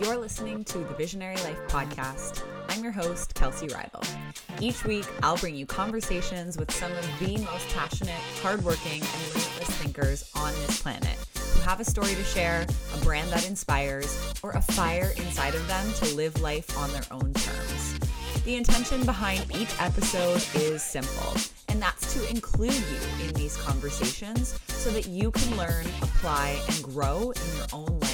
[0.00, 2.42] You're listening to the Visionary Life Podcast.
[2.70, 4.02] I'm your host, Kelsey Rival.
[4.58, 9.68] Each week, I'll bring you conversations with some of the most passionate, hardworking, and limitless
[9.76, 14.52] thinkers on this planet who have a story to share, a brand that inspires, or
[14.52, 17.98] a fire inside of them to live life on their own terms.
[18.46, 21.34] The intention behind each episode is simple,
[21.68, 26.82] and that's to include you in these conversations so that you can learn, apply, and
[26.82, 28.09] grow in your own life.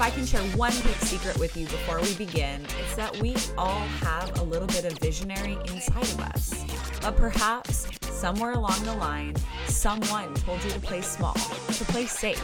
[0.00, 3.36] If I can share one big secret with you before we begin, it's that we
[3.58, 6.64] all have a little bit of visionary inside of us.
[7.02, 9.36] But perhaps somewhere along the line,
[9.66, 12.42] someone told you to play small, to play safe,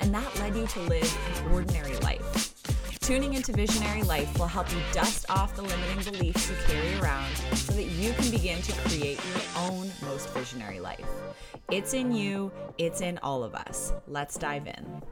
[0.00, 2.54] and that led you to live an ordinary life.
[3.00, 7.34] Tuning into Visionary Life will help you dust off the limiting beliefs you carry around
[7.54, 11.06] so that you can begin to create your own most visionary life.
[11.70, 13.94] It's in you, it's in all of us.
[14.06, 15.02] Let's dive in.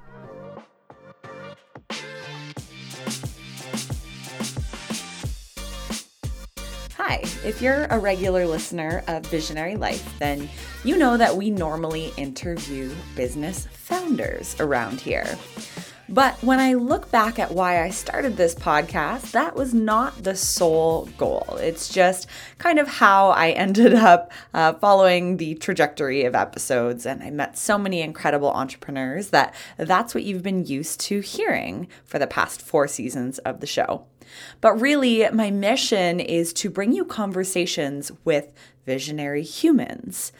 [7.08, 10.46] Hi, if you're a regular listener of Visionary Life, then
[10.84, 15.38] you know that we normally interview business founders around here.
[16.10, 20.36] But when I look back at why I started this podcast, that was not the
[20.36, 21.56] sole goal.
[21.58, 22.28] It's just
[22.58, 27.06] kind of how I ended up uh, following the trajectory of episodes.
[27.06, 31.88] And I met so many incredible entrepreneurs that that's what you've been used to hearing
[32.04, 34.04] for the past four seasons of the show.
[34.60, 38.48] But really, my mission is to bring you conversations with
[38.86, 40.32] visionary humans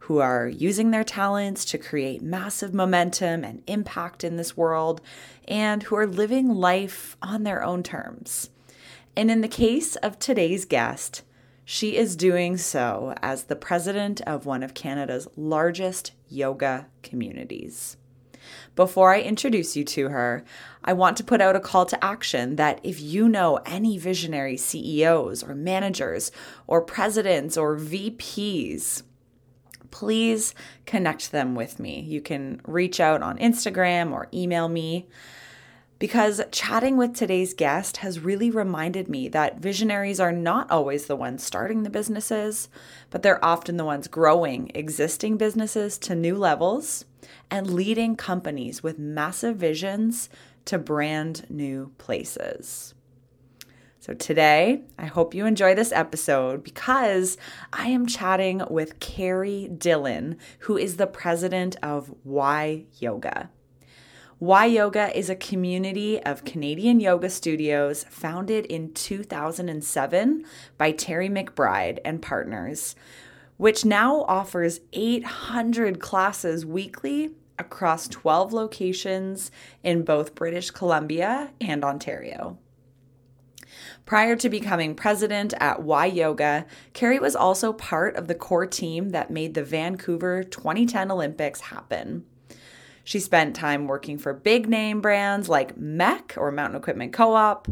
[0.00, 5.00] who are using their talents to create massive momentum and impact in this world,
[5.46, 8.50] and who are living life on their own terms.
[9.16, 11.22] And in the case of today's guest,
[11.64, 17.96] she is doing so as the president of one of Canada's largest yoga communities.
[18.74, 20.44] Before I introduce you to her,
[20.84, 24.56] I want to put out a call to action that if you know any visionary
[24.56, 26.32] CEOs or managers
[26.66, 29.02] or presidents or VPs,
[29.90, 30.54] please
[30.86, 32.00] connect them with me.
[32.00, 35.06] You can reach out on Instagram or email me
[36.02, 41.14] because chatting with today's guest has really reminded me that visionaries are not always the
[41.14, 42.68] ones starting the businesses,
[43.10, 47.04] but they're often the ones growing existing businesses to new levels
[47.50, 50.28] and leading companies with massive visions
[50.64, 52.94] to brand new places.
[54.00, 57.38] So, today, I hope you enjoy this episode because
[57.72, 63.50] I am chatting with Carey Dillen, who is the president of Y Yoga.
[64.42, 70.44] Y Yoga is a community of Canadian yoga studios founded in 2007
[70.76, 72.96] by Terry McBride and partners,
[73.62, 77.30] which now offers 800 classes weekly
[77.60, 79.52] across 12 locations
[79.84, 82.58] in both British Columbia and Ontario.
[84.04, 89.10] Prior to becoming president at Y Yoga, Carey was also part of the core team
[89.10, 92.24] that made the Vancouver 2010 Olympics happen.
[93.04, 97.68] She spent time working for big name brands like MEC or Mountain Equipment Co op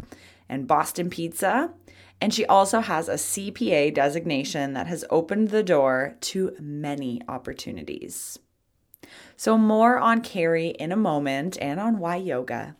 [0.47, 1.73] and Boston Pizza.
[2.21, 8.37] And she also has a CPA designation that has opened the door to many opportunities.
[9.35, 12.75] So, more on Carey in a moment and on Y Yoga.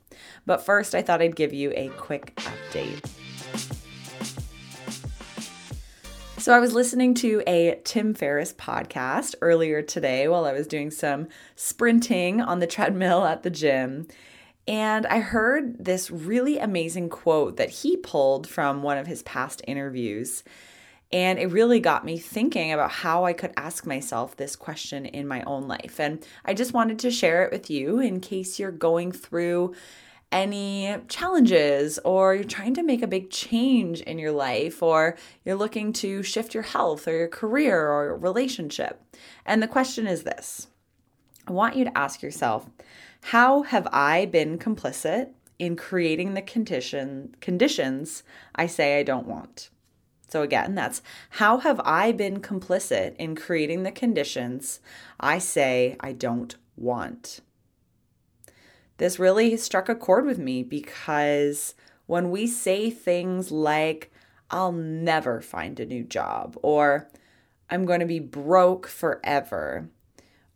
[0.45, 3.03] But first, I thought I'd give you a quick update.
[6.37, 10.91] So, I was listening to a Tim Ferriss podcast earlier today while I was doing
[10.91, 14.07] some sprinting on the treadmill at the gym.
[14.67, 19.61] And I heard this really amazing quote that he pulled from one of his past
[19.67, 20.43] interviews.
[21.11, 25.27] And it really got me thinking about how I could ask myself this question in
[25.27, 25.99] my own life.
[25.99, 29.73] And I just wanted to share it with you in case you're going through
[30.31, 35.55] any challenges or you're trying to make a big change in your life or you're
[35.55, 39.01] looking to shift your health or your career or your relationship.
[39.45, 40.67] And the question is this
[41.47, 42.65] I want you to ask yourself,
[43.23, 45.29] how have I been complicit
[45.59, 48.23] in creating the condition, conditions
[48.55, 49.69] I say I don't want?
[50.27, 51.01] So, again, that's
[51.31, 54.79] how have I been complicit in creating the conditions
[55.19, 57.41] I say I don't want?
[59.01, 61.73] this really struck a chord with me because
[62.05, 64.11] when we say things like,
[64.51, 67.09] I'll never find a new job, or
[67.67, 69.89] I'm going to be broke forever,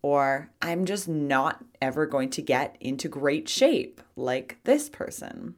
[0.06, 5.56] or I'm just not ever going to get into great shape like this person.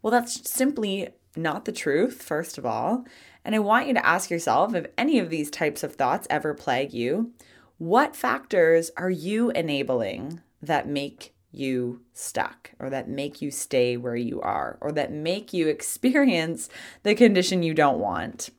[0.00, 3.04] Well, that's simply not the truth, first of all.
[3.44, 6.54] And I want you to ask yourself if any of these types of thoughts ever
[6.54, 7.32] plague you,
[7.78, 14.14] what factors are you enabling that make you stuck or that make you stay where
[14.14, 16.68] you are or that make you experience
[17.02, 18.50] the condition you don't want.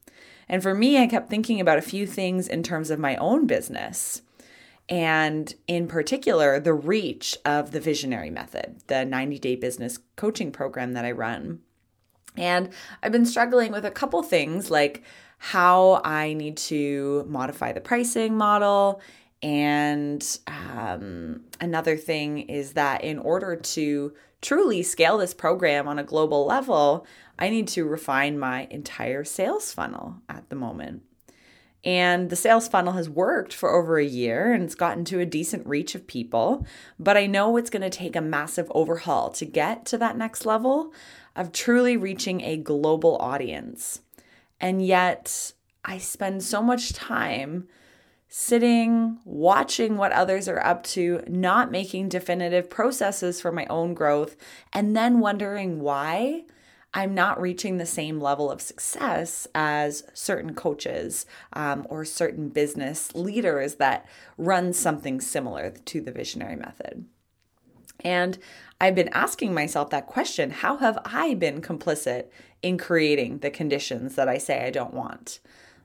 [0.49, 3.47] And for me, I kept thinking about a few things in terms of my own
[3.47, 4.23] business.
[4.89, 10.93] And in particular, the reach of the visionary method, the 90 day business coaching program
[10.93, 11.59] that I run.
[12.37, 12.69] And
[13.01, 15.03] I've been struggling with a couple things like
[15.37, 19.01] how I need to modify the pricing model
[19.41, 26.03] and um, another thing is that in order to truly scale this program on a
[26.03, 27.05] global level,
[27.39, 31.03] I need to refine my entire sales funnel at the moment.
[31.83, 35.25] And the sales funnel has worked for over a year and it's gotten to a
[35.25, 36.65] decent reach of people.
[36.99, 40.45] But I know it's going to take a massive overhaul to get to that next
[40.45, 40.93] level
[41.35, 44.01] of truly reaching a global audience.
[44.59, 47.67] And yet, I spend so much time
[48.27, 54.37] sitting, watching what others are up to, not making definitive processes for my own growth,
[54.71, 56.43] and then wondering why
[56.93, 63.15] I'm not reaching the same level of success as certain coaches um, or certain business
[63.15, 64.05] leaders that
[64.37, 67.05] run something similar to the visionary method.
[68.03, 68.37] And
[68.79, 72.25] I've been asking myself that question how have I been complicit
[72.61, 75.39] in creating the conditions that I say I don't want?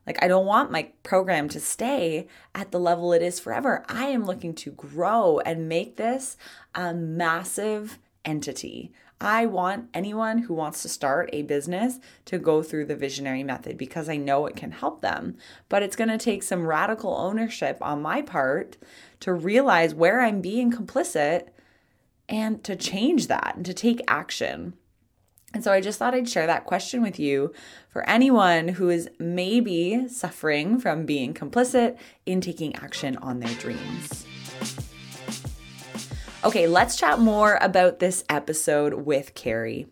[0.07, 3.85] Like, I don't want my program to stay at the level it is forever.
[3.89, 6.37] I am looking to grow and make this
[6.75, 8.93] a massive entity.
[9.21, 13.79] I want anyone who wants to start a business to go through the visionary method
[13.79, 15.37] because I know it can help them.
[15.69, 18.77] But it's going to take some radical ownership on my part
[19.21, 21.49] to realize where I'm being complicit
[22.29, 24.75] and to change that and to take action.
[25.55, 27.55] And so I just thought I'd share that question with you
[27.89, 31.97] for anyone who is maybe suffering from being complicit
[32.27, 34.27] in taking action on their dreams.
[36.45, 39.87] Okay, let's chat more about this episode with Carey.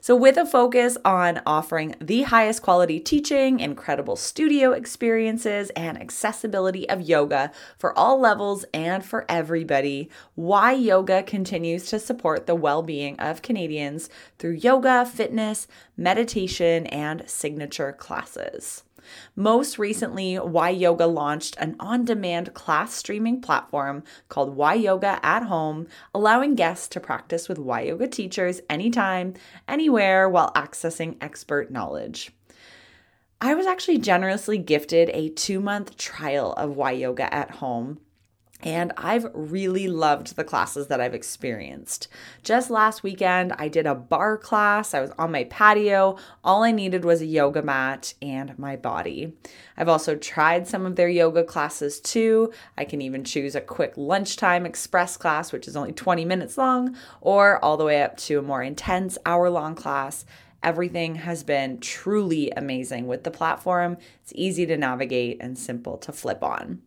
[0.00, 6.86] So, with a focus on offering the highest quality teaching, incredible studio experiences, and accessibility
[6.90, 12.82] of yoga for all levels and for everybody, Y Yoga continues to support the well
[12.82, 15.66] being of Canadians through yoga, fitness,
[15.96, 18.82] meditation, and signature classes.
[19.36, 25.44] Most recently, Y Yoga launched an on demand class streaming platform called Y Yoga at
[25.44, 29.34] Home, allowing guests to practice with Y Yoga teachers anytime,
[29.68, 32.32] anywhere, while accessing expert knowledge.
[33.40, 38.00] I was actually generously gifted a two month trial of Y Yoga at Home
[38.64, 42.08] and I've really loved the classes that I've experienced.
[42.42, 44.94] Just last weekend, I did a bar class.
[44.94, 46.16] I was on my patio.
[46.42, 49.34] All I needed was a yoga mat and my body.
[49.76, 52.52] I've also tried some of their yoga classes too.
[52.78, 56.96] I can even choose a quick lunchtime express class, which is only 20 minutes long,
[57.20, 60.24] or all the way up to a more intense hour long class.
[60.62, 63.98] Everything has been truly amazing with the platform.
[64.22, 66.80] It's easy to navigate and simple to flip on.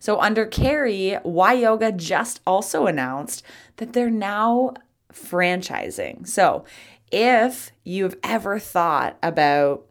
[0.00, 3.44] So, under Carey, Y Yoga just also announced
[3.76, 4.72] that they're now
[5.12, 6.26] franchising.
[6.26, 6.64] So,
[7.12, 9.84] if you've ever thought about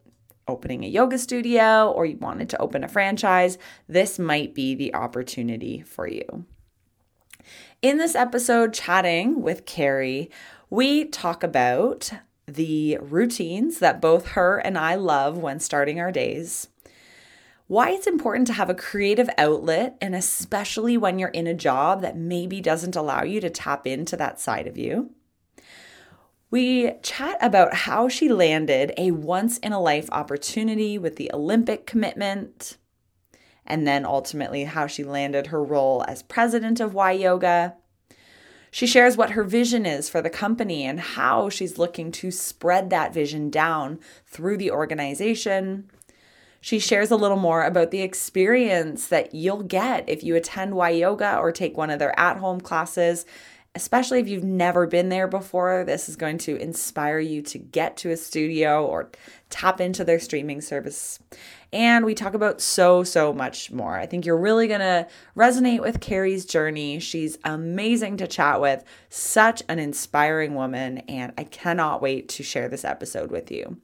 [0.48, 4.96] opening a yoga studio or you wanted to open a franchise, this might be the
[4.96, 6.46] opportunity for you.
[7.84, 10.32] In this episode, chatting with Carey,
[10.72, 12.12] we talk about
[12.48, 16.68] the routines that both her and I love when starting our days
[17.70, 22.02] why it's important to have a creative outlet, and especially when you're in a job
[22.02, 25.12] that maybe doesn't allow you to tap into that side of you.
[26.50, 31.86] We chat about how she landed a once in a life opportunity with the Olympic
[31.86, 32.78] commitment,
[33.68, 37.76] and then ultimately how she landed her role as president of Y Yoga.
[38.72, 42.90] She shares what her vision is for the company and how she's looking to spread
[42.90, 45.92] that vision down through the organization.
[46.62, 50.90] She shares a little more about the experience that you'll get if you attend Y
[50.90, 53.26] Yoga or take one of their at home classes.
[53.76, 57.96] Especially if you've never been there before, this is going to inspire you to get
[57.98, 59.12] to a studio or
[59.52, 61.20] tap into their streaming service.
[61.72, 63.96] And we talk about so, so much more.
[63.96, 67.00] I think you're really going to resonate with Carey's journey.
[67.00, 72.70] She's amazing to chat with, such an inspiring woman, and I cannot wait to share
[72.70, 73.78] this episode with you.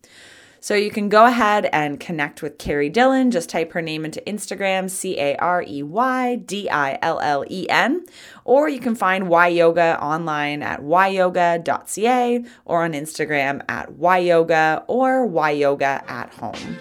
[0.66, 3.32] So you can go ahead and connect with Carey Dillen.
[3.32, 7.46] Just type her name into Instagram, C A R E Y D I L L
[7.48, 8.04] E N.
[8.46, 15.28] Or you can find Y Yoga online at yyoga.ca or on Instagram at yyoga or
[15.28, 16.78] yyoga at home.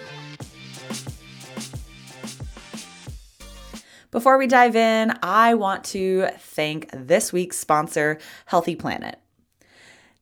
[4.09, 9.19] Before we dive in, I want to thank this week's sponsor, Healthy Planet.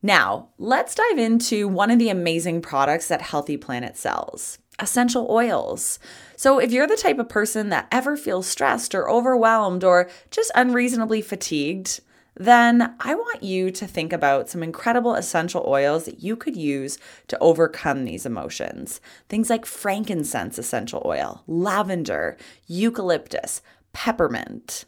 [0.06, 6.00] Now, let's dive into one of the amazing products that Healthy Planet sells essential oils.
[6.36, 10.52] So, if you're the type of person that ever feels stressed or overwhelmed or just
[10.56, 12.02] unreasonably fatigued,
[12.36, 16.98] then I want you to think about some incredible essential oils that you could use
[17.28, 19.00] to overcome these emotions.
[19.30, 22.36] Things like frankincense essential oil, lavender,
[22.68, 23.62] eucalyptus,
[23.94, 24.86] peppermint.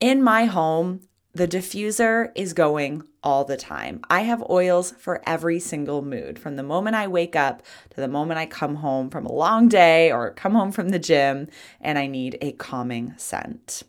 [0.00, 4.00] In my home, the diffuser is going all the time.
[4.10, 8.08] I have oils for every single mood, from the moment I wake up to the
[8.08, 11.48] moment I come home from a long day or come home from the gym
[11.80, 13.82] and I need a calming scent.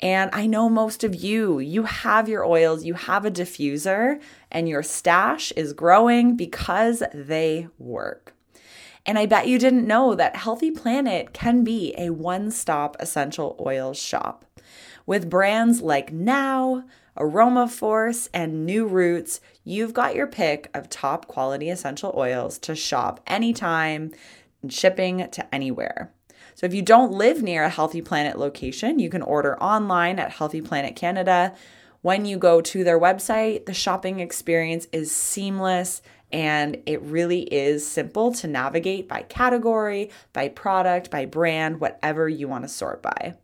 [0.00, 4.68] And I know most of you, you have your oils, you have a diffuser, and
[4.68, 8.34] your stash is growing because they work.
[9.06, 13.56] And I bet you didn't know that Healthy Planet can be a one stop essential
[13.64, 14.44] oils shop.
[15.06, 16.84] With brands like Now,
[17.16, 23.20] AromaForce, and New Roots, you've got your pick of top quality essential oils to shop
[23.26, 24.12] anytime
[24.62, 26.12] and shipping to anywhere.
[26.54, 30.32] So if you don't live near a Healthy Planet location, you can order online at
[30.32, 31.54] Healthy Planet Canada.
[32.02, 37.86] When you go to their website, the shopping experience is seamless and it really is
[37.86, 43.34] simple to navigate by category, by product, by brand, whatever you want to sort by.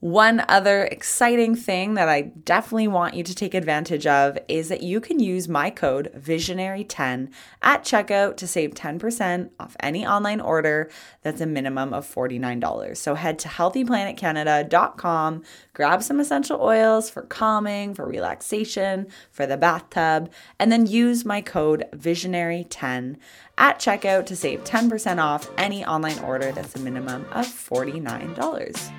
[0.00, 4.82] One other exciting thing that I definitely want you to take advantage of is that
[4.82, 7.30] you can use my code Visionary10
[7.62, 10.90] at checkout to save 10% off any online order
[11.22, 12.94] that's a minimum of $49.
[12.94, 20.30] So head to healthyplanetcanada.com, grab some essential oils for calming, for relaxation, for the bathtub,
[20.58, 23.16] and then use my code Visionary10
[23.56, 28.92] at checkout to save 10% off any online order that's a minimum of $49.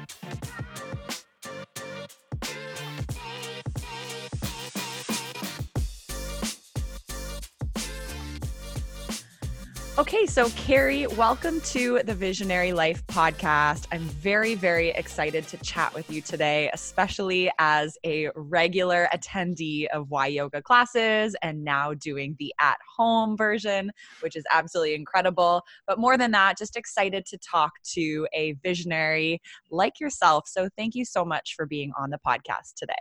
[9.98, 13.88] Okay, so Carey, welcome to the Visionary Life podcast.
[13.92, 20.12] I'm very, very excited to chat with you today, especially as a regular attendee of
[20.12, 25.64] Y Yoga classes and now doing the at home version, which is absolutely incredible.
[25.88, 30.48] But more than that, just excited to talk to a visionary like yourself.
[30.48, 32.94] So thank you so much for being on the podcast today.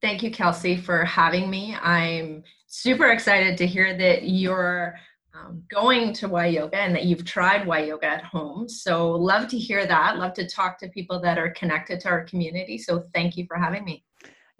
[0.00, 1.74] Thank you, Kelsey, for having me.
[1.74, 4.94] I'm super excited to hear that you're
[5.34, 8.68] um, going to Y Yoga and that you've tried Y Yoga at home.
[8.68, 10.18] So, love to hear that.
[10.18, 12.78] Love to talk to people that are connected to our community.
[12.78, 14.04] So, thank you for having me.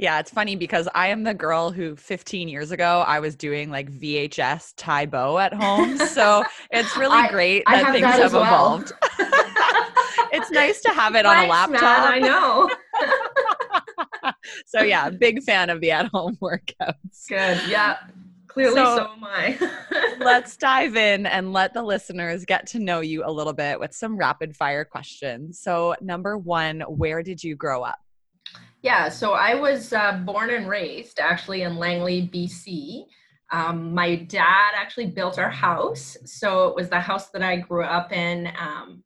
[0.01, 3.69] Yeah, it's funny because I am the girl who 15 years ago I was doing
[3.69, 5.99] like VHS Tae Bo at home.
[6.11, 8.43] So it's really I, great that have things that have well.
[8.43, 8.93] evolved.
[10.33, 12.11] it's nice to have it Thanks, on a laptop.
[12.11, 12.71] Man, I know.
[14.67, 17.29] so yeah, big fan of the at-home workouts.
[17.29, 17.61] Good.
[17.69, 17.99] Yeah.
[18.51, 20.17] Clearly, so, so am I.
[20.19, 23.95] let's dive in and let the listeners get to know you a little bit with
[23.95, 25.61] some rapid fire questions.
[25.61, 27.99] So, number one, where did you grow up?
[28.83, 33.05] Yeah, so I was uh, born and raised actually in Langley, BC.
[33.53, 36.17] Um, my dad actually built our house.
[36.25, 39.05] So it was the house that I grew up in, um,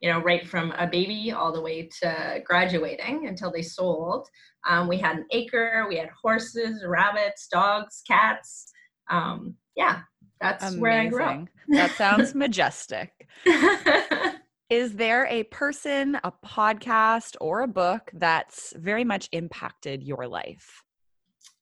[0.00, 4.28] you know, right from a baby all the way to graduating until they sold.
[4.68, 8.70] Um, we had an acre, we had horses, rabbits, dogs, cats
[9.10, 10.00] um, yeah,
[10.40, 10.80] that's Amazing.
[10.80, 11.48] where I grew up.
[11.68, 13.28] that sounds majestic.
[14.70, 20.82] Is there a person, a podcast, or a book that's very much impacted your life?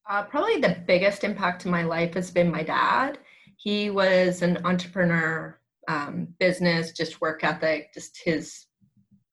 [0.09, 3.19] Uh, probably the biggest impact to my life has been my dad.
[3.57, 5.59] He was an entrepreneur,
[5.89, 8.67] um, business, just work ethic, just his,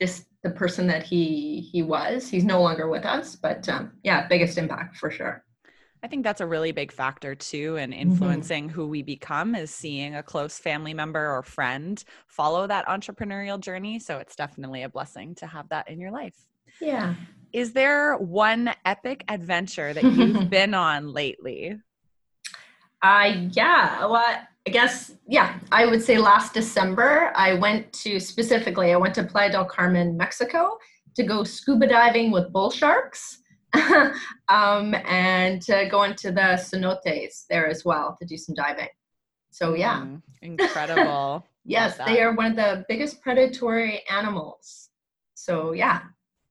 [0.02, 2.28] just the person that he he was.
[2.28, 5.44] He's no longer with us, but um, yeah, biggest impact for sure.
[6.02, 8.02] I think that's a really big factor too in mm-hmm.
[8.02, 8.74] influencing mm-hmm.
[8.74, 14.00] who we become is seeing a close family member or friend follow that entrepreneurial journey.
[14.00, 16.46] So it's definitely a blessing to have that in your life.
[16.80, 17.16] Yeah.
[17.52, 21.78] Is there one epic adventure that you've been on lately?
[23.02, 24.06] Uh yeah.
[24.06, 24.26] Well,
[24.68, 29.24] I guess yeah, I would say last December I went to specifically I went to
[29.24, 30.78] Playa del Carmen, Mexico
[31.16, 33.39] to go scuba diving with bull sharks.
[34.50, 38.88] um, and to go into the cenotes there as well to do some diving.
[39.52, 41.46] So yeah, mm, incredible.
[41.66, 44.90] yes, they are one of the biggest predatory animals.
[45.36, 46.02] So yeah.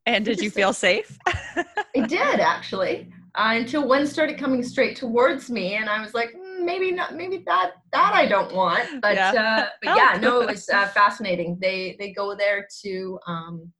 [0.06, 1.18] And did you feel safe?
[1.26, 1.64] I
[2.06, 6.64] did actually, uh, until one started coming straight towards me, and I was like, mm,
[6.64, 9.02] maybe not, maybe that that I don't want.
[9.02, 11.58] But yeah, uh, but yeah no, it was uh, fascinating.
[11.60, 13.72] They they go there to um,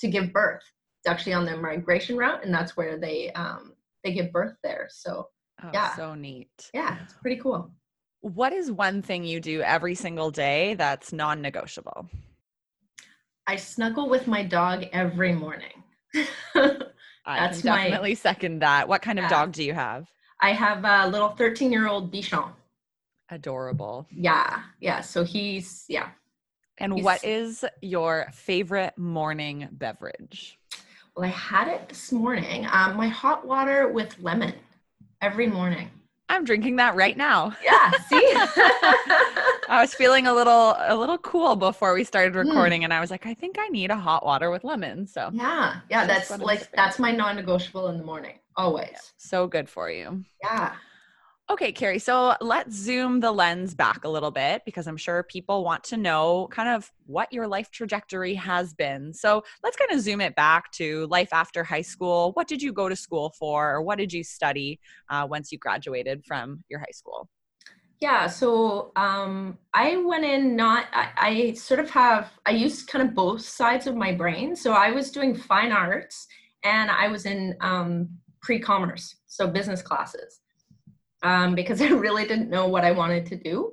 [0.00, 0.62] to give birth.
[1.06, 3.72] Actually on the migration route, and that's where they um,
[4.04, 4.88] they give birth there.
[4.90, 5.28] So
[5.62, 5.94] Oh, Yeah.
[5.96, 6.70] so neat.
[6.74, 7.70] yeah, it's pretty cool.
[8.20, 12.08] What is one thing you do every single day that's non negotiable?
[13.46, 15.82] I snuggle with my dog every morning.
[16.54, 16.70] I
[17.24, 18.88] That's can my- definitely second that.
[18.88, 20.08] What kind of dog do you have?
[20.40, 22.50] I have a little 13 year old Bichon.
[23.30, 24.06] Adorable.
[24.10, 25.00] Yeah, yeah.
[25.00, 26.10] So he's yeah.
[26.78, 30.58] And He's- what is your favorite morning beverage?
[31.16, 32.66] Well, I had it this morning.
[32.70, 34.52] Um, my hot water with lemon
[35.22, 35.90] every morning.
[36.28, 37.54] I'm drinking that right now.
[37.64, 37.90] Yeah.
[38.08, 38.20] See.
[39.68, 42.46] I was feeling a little a little cool before we started Mm.
[42.48, 45.06] recording and I was like I think I need a hot water with lemon.
[45.06, 46.06] So yeah, yeah.
[46.06, 48.38] That's That's like that's my non-negotiable in the morning.
[48.56, 49.12] Always.
[49.16, 50.24] so good for you.
[50.42, 50.74] Yeah.
[51.48, 52.00] Okay, Carey.
[52.00, 55.96] So let's zoom the lens back a little bit because I'm sure people want to
[55.96, 59.14] know kind of what your life trajectory has been.
[59.14, 62.32] So let's kind of zoom it back to life after high school.
[62.32, 65.58] What did you go to school for, or what did you study uh, once you
[65.58, 67.28] graduated from your high school?
[68.00, 73.08] Yeah, so um, I went in not, I, I sort of have, I used kind
[73.08, 74.56] of both sides of my brain.
[74.56, 76.26] So I was doing fine arts
[76.64, 78.08] and I was in um,
[78.42, 80.40] pre commerce, so business classes,
[81.26, 83.72] um, because I really didn't know what I wanted to do.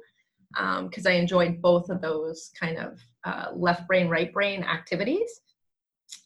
[0.55, 5.41] Because I enjoyed both of those kind of uh, left brain, right brain activities.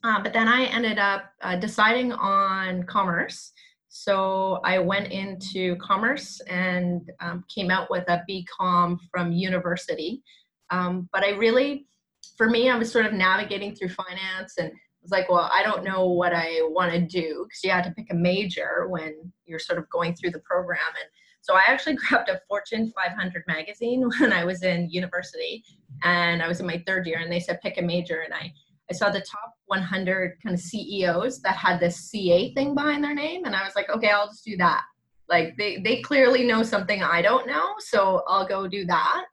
[0.03, 3.53] Uh, but then I ended up uh, deciding on commerce.
[3.87, 10.23] So I went into commerce and um, came out with a BCom from university.
[10.71, 11.87] Um, but I really,
[12.35, 14.73] for me, I was sort of navigating through finance and
[15.07, 17.91] was like, well, I don't know what I want to do because you had to
[17.91, 20.79] pick a major when you're sort of going through the program.
[20.87, 21.09] And
[21.41, 25.63] so I actually grabbed a Fortune 500 magazine when I was in university
[26.03, 28.51] and I was in my third year and they said pick a major and I
[28.89, 33.13] I saw the top 100 kind of CEOs that had this CA thing behind their
[33.13, 34.83] name, and I was like, okay, I'll just do that.
[35.27, 39.25] Like they they clearly know something I don't know, so I'll go do that.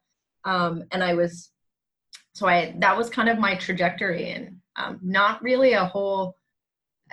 [0.43, 1.51] Um, and I was,
[2.33, 6.37] so I that was kind of my trajectory, and um, not really a whole,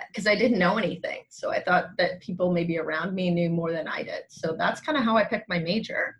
[0.07, 1.23] because I didn't know anything.
[1.29, 4.23] So I thought that people maybe around me knew more than I did.
[4.29, 6.15] So that's kind of how I picked my major.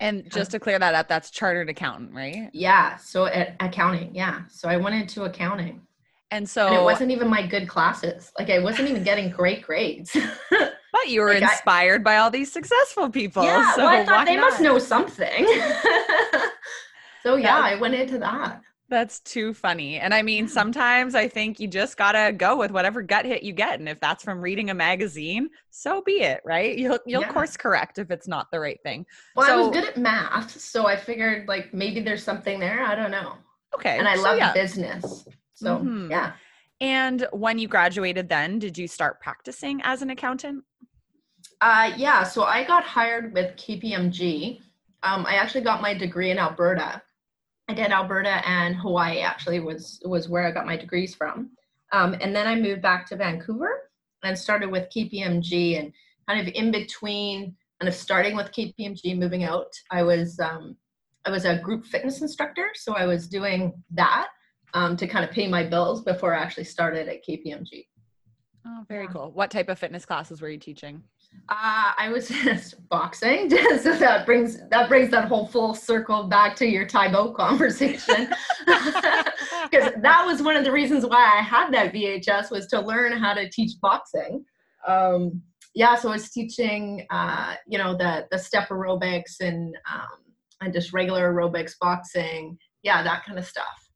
[0.00, 2.50] And just to clear that up, that's chartered accountant, right?
[2.52, 2.96] Yeah.
[2.96, 4.42] So at accounting, yeah.
[4.48, 5.82] So I went into accounting.
[6.30, 8.30] And so, and it wasn't even my good classes.
[8.38, 10.14] Like I wasn't even getting great grades.
[10.50, 13.42] but you were like I- inspired by all these successful people.
[13.42, 15.46] yeah, so well, I thought they must know something.
[17.22, 18.60] so yeah, I went into that.
[18.90, 19.98] That's too funny.
[19.98, 23.52] And I mean, sometimes I think you just gotta go with whatever gut hit you
[23.52, 23.78] get.
[23.78, 26.76] And if that's from reading a magazine, so be it, right?
[26.76, 27.32] You'll you'll Yeah.
[27.32, 29.04] course correct if it's not the right thing.
[29.36, 32.82] Well, I was good at math, so I figured like maybe there's something there.
[32.82, 33.34] I don't know.
[33.74, 33.98] Okay.
[33.98, 34.54] And I so love yeah.
[34.54, 35.28] business.
[35.52, 36.10] So Mhm.
[36.10, 36.32] yeah.
[36.80, 40.64] And when you graduated, then did you start practicing as an accountant?
[41.60, 44.60] Uh, yeah, so I got hired with KPMG.
[45.02, 47.02] Um, I actually got my degree in Alberta.
[47.68, 51.50] I did Alberta and Hawaii actually was was where I got my degrees from.
[51.92, 53.90] Um, and then I moved back to Vancouver
[54.22, 55.92] and started with KPMG and
[56.26, 60.76] kind of in between kind of starting with KPMG, moving out, I was um,
[61.24, 64.28] I was a group fitness instructor, so I was doing that
[64.74, 67.86] um, to kind of pay my bills before I actually started at KPMG.
[68.66, 69.12] Oh, very Yeah.
[69.12, 69.30] cool.
[69.32, 71.02] What type of fitness classes were you teaching?
[71.50, 73.48] Uh, I was just boxing,
[73.80, 78.28] so that brings that brings that whole full circle back to your Tae Bo conversation,
[78.66, 83.12] because that was one of the reasons why I had that VHS was to learn
[83.12, 84.44] how to teach boxing.
[84.86, 85.42] Um,
[85.74, 90.72] yeah, so I was teaching, uh, you know, the the step aerobics and um, and
[90.72, 93.87] just regular aerobics, boxing, yeah, that kind of stuff.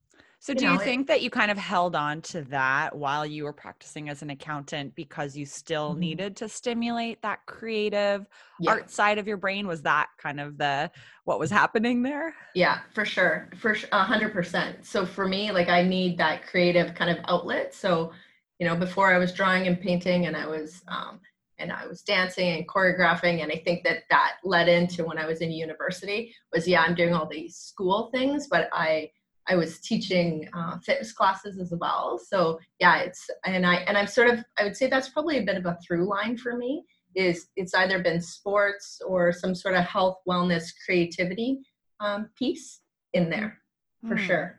[0.45, 2.97] So you do you know, it- think that you kind of held on to that
[2.97, 5.99] while you were practicing as an accountant because you still Mhm.
[5.99, 8.27] needed to stimulate that creative
[8.59, 8.73] Yeah.
[8.73, 9.69] art side of your brain?
[9.69, 10.91] Was that kind of the
[11.23, 12.35] what was happening there?
[12.57, 13.51] Yeah, for sure.
[13.57, 14.85] For a hundred percent.
[14.85, 17.73] So for me, like I need that creative kind of outlet.
[17.73, 18.13] So,
[18.59, 21.21] you know, before I was drawing and painting and I was, um,
[21.59, 23.43] and I was dancing and choreographing.
[23.45, 26.97] And I think that that led into when I was in university was, yeah, I'm
[26.97, 29.13] doing all these school things, but I,
[29.49, 32.19] I was teaching uh, fitness classes as well.
[32.19, 35.43] So yeah, it's, and I, and I'm sort of, I would say that's probably a
[35.43, 39.75] bit of a through line for me is it's either been sports or some sort
[39.75, 41.61] of health, wellness, creativity
[42.01, 42.81] um, piece
[43.13, 43.59] in there
[44.09, 44.59] for Hmm, sure.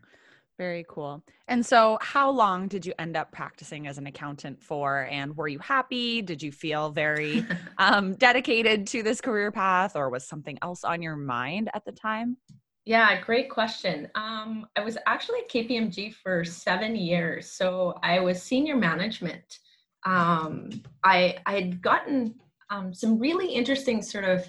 [0.58, 1.24] Very cool.
[1.48, 5.08] And so, how long did you end up practicing as an accountant for?
[5.10, 6.22] And were you happy?
[6.22, 7.44] Did you feel very
[7.80, 11.92] um, dedicated to this career path, or was something else on your mind at the
[11.92, 12.38] time?
[12.86, 14.10] Yeah, great question.
[14.16, 19.60] Um, I was actually at KPMG for seven years, so I was senior management.
[20.06, 20.70] Um,
[21.04, 22.36] I I had gotten
[22.70, 24.46] um, some really interesting sort of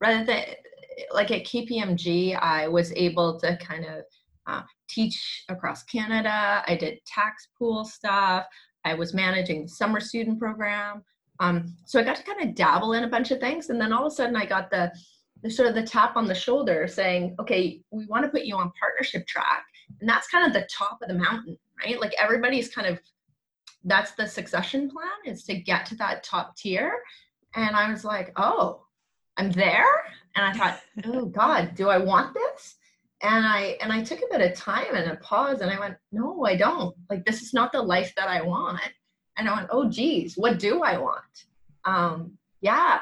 [0.00, 0.44] rather than
[1.12, 4.04] like at KPMG, I was able to kind of
[4.46, 6.62] uh, teach across Canada.
[6.66, 8.46] I did tax pool stuff.
[8.84, 11.02] I was managing the summer student program.
[11.40, 13.92] Um, so I got to kind of dabble in a bunch of things, and then
[13.92, 16.86] all of a sudden I got the, the sort of the tap on the shoulder
[16.86, 19.64] saying, "Okay, we want to put you on partnership track,"
[20.00, 22.00] and that's kind of the top of the mountain, right?
[22.00, 23.00] Like everybody's kind of
[23.84, 26.92] that's the succession plan is to get to that top tier,
[27.54, 28.86] and I was like, "Oh,
[29.36, 29.86] I'm there,"
[30.36, 32.76] and I thought, "Oh God, do I want this?"
[33.24, 35.96] and i and i took a bit of time and a pause and i went
[36.12, 36.94] no i don't.
[37.10, 38.80] Like this is not the life that i want.
[39.36, 41.46] And i went oh geez what do i want?
[41.84, 42.98] Um yeah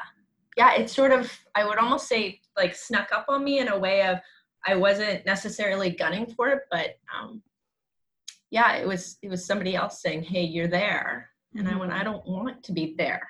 [0.57, 3.77] yeah it's sort of i would almost say like snuck up on me in a
[3.77, 4.19] way of
[4.65, 7.41] i wasn't necessarily gunning for it but um
[8.51, 11.75] yeah it was it was somebody else saying hey you're there and mm-hmm.
[11.75, 13.27] i went i don't want to be there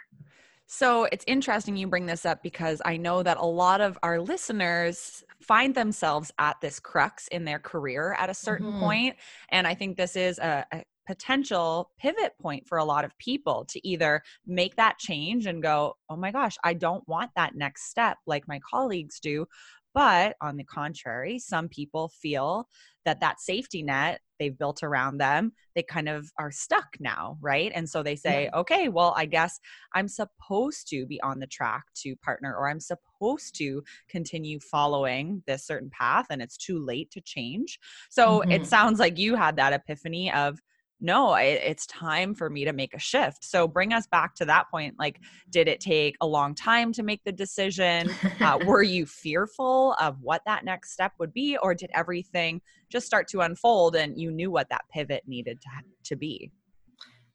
[0.75, 4.19] so it's interesting you bring this up because I know that a lot of our
[4.19, 8.79] listeners find themselves at this crux in their career at a certain mm-hmm.
[8.79, 9.15] point.
[9.49, 13.65] And I think this is a, a potential pivot point for a lot of people
[13.69, 17.89] to either make that change and go, oh my gosh, I don't want that next
[17.89, 19.45] step like my colleagues do.
[19.93, 22.67] But on the contrary, some people feel
[23.05, 27.71] that that safety net they've built around them, they kind of are stuck now, right?
[27.73, 28.59] And so they say, yeah.
[28.59, 29.59] okay, well, I guess
[29.93, 35.43] I'm supposed to be on the track to partner, or I'm supposed to continue following
[35.47, 37.79] this certain path, and it's too late to change.
[38.09, 38.51] So mm-hmm.
[38.51, 40.59] it sounds like you had that epiphany of,
[41.03, 43.43] no, it, it's time for me to make a shift.
[43.43, 44.95] So bring us back to that point.
[44.97, 48.09] Like, did it take a long time to make the decision?
[48.39, 53.05] Uh, were you fearful of what that next step would be, or did everything just
[53.05, 55.69] start to unfold and you knew what that pivot needed to,
[56.05, 56.51] to be?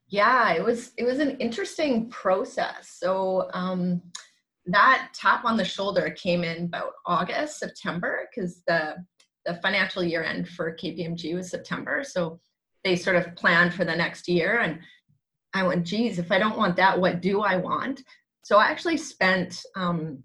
[0.09, 2.96] Yeah, it was it was an interesting process.
[2.98, 4.00] So um,
[4.64, 8.94] that tap on the shoulder came in about August, September, because the
[9.44, 12.02] the financial year end for KPMG was September.
[12.02, 12.40] So
[12.88, 14.61] they sort of planned for the next year.
[14.61, 14.79] And
[15.53, 18.03] I went, geez, if I don't want that, what do I want?
[18.42, 20.22] So I actually spent um,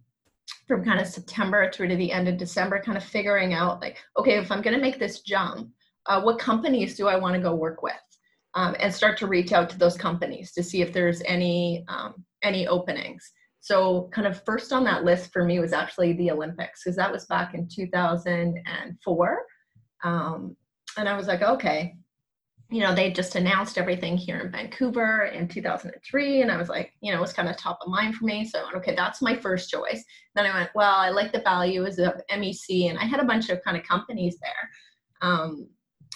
[0.65, 3.97] from kind of September through to the end of December, kind of figuring out like,
[4.17, 5.71] okay, if I'm going to make this jump,
[6.05, 7.93] uh, what companies do I want to go work with?
[8.55, 12.23] Um, and start to reach out to those companies to see if there's any um,
[12.43, 13.31] any openings.
[13.61, 17.11] So, kind of first on that list for me was actually the Olympics because that
[17.11, 19.45] was back in 2004,
[20.03, 20.55] um,
[20.97, 21.95] and I was like, okay,
[22.73, 26.41] you know, they just announced everything here in Vancouver in 2003.
[26.41, 28.45] And I was like, you know, it was kind of top of mind for me.
[28.45, 30.03] So okay, that's my first choice.
[30.33, 32.89] Then I went, well, I like the values of MEC.
[32.89, 35.29] And I had a bunch of kind of companies there.
[35.29, 35.67] Um,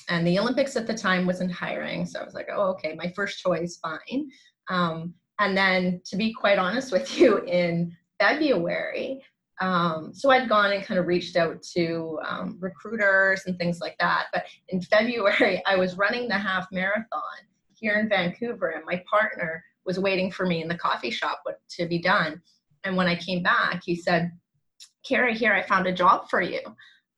[0.09, 2.07] and the Olympics at the time wasn't hiring.
[2.07, 4.27] So I was like, oh, okay, my first choice, fine.
[4.67, 9.23] Um, and then to be quite honest with you, in February,
[9.59, 13.95] um, so I'd gone and kind of reached out to um, recruiters and things like
[13.99, 14.25] that.
[14.33, 17.21] But in February, I was running the half marathon
[17.75, 21.87] here in Vancouver, and my partner was waiting for me in the coffee shop to
[21.87, 22.41] be done.
[22.83, 24.31] And when I came back, he said,
[25.07, 26.59] Carey, here, I found a job for you.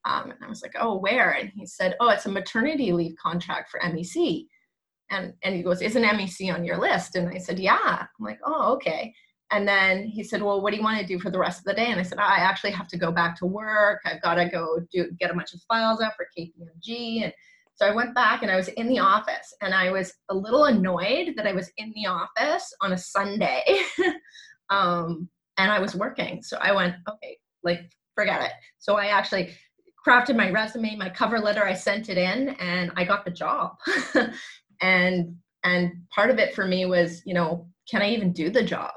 [0.05, 1.31] Um, and I was like, oh, where?
[1.31, 4.47] And he said, oh, it's a maternity leave contract for MEC.
[5.11, 7.15] And, and he goes, isn't MEC on your list?
[7.15, 7.79] And I said, yeah.
[7.83, 9.13] I'm like, oh, okay.
[9.51, 11.65] And then he said, Well, what do you want to do for the rest of
[11.65, 11.87] the day?
[11.87, 14.01] And I said, I actually have to go back to work.
[14.05, 17.23] I've got to go do get a bunch of files out for KPMG.
[17.23, 17.33] And
[17.73, 20.65] so I went back and I was in the office and I was a little
[20.65, 23.63] annoyed that I was in the office on a Sunday.
[24.69, 26.43] um, and I was working.
[26.43, 28.51] So I went, okay, like forget it.
[28.77, 29.53] So I actually
[30.05, 33.77] crafted my resume, my cover letter, I sent it in and I got the job.
[34.81, 38.63] and and part of it for me was, you know, can I even do the
[38.63, 38.91] job?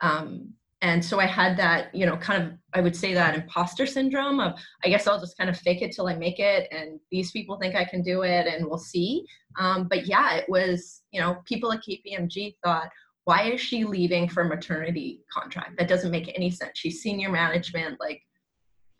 [0.00, 3.84] Um, and so I had that, you know, kind of, I would say that imposter
[3.84, 6.68] syndrome of, I guess I'll just kind of fake it till I make it.
[6.72, 9.26] And these people think I can do it and we'll see.
[9.58, 12.88] Um, but yeah, it was, you know, people at KPMG thought,
[13.24, 15.76] why is she leaving for maternity contract?
[15.78, 16.72] That doesn't make any sense.
[16.74, 18.00] She's senior management.
[18.00, 18.22] Like,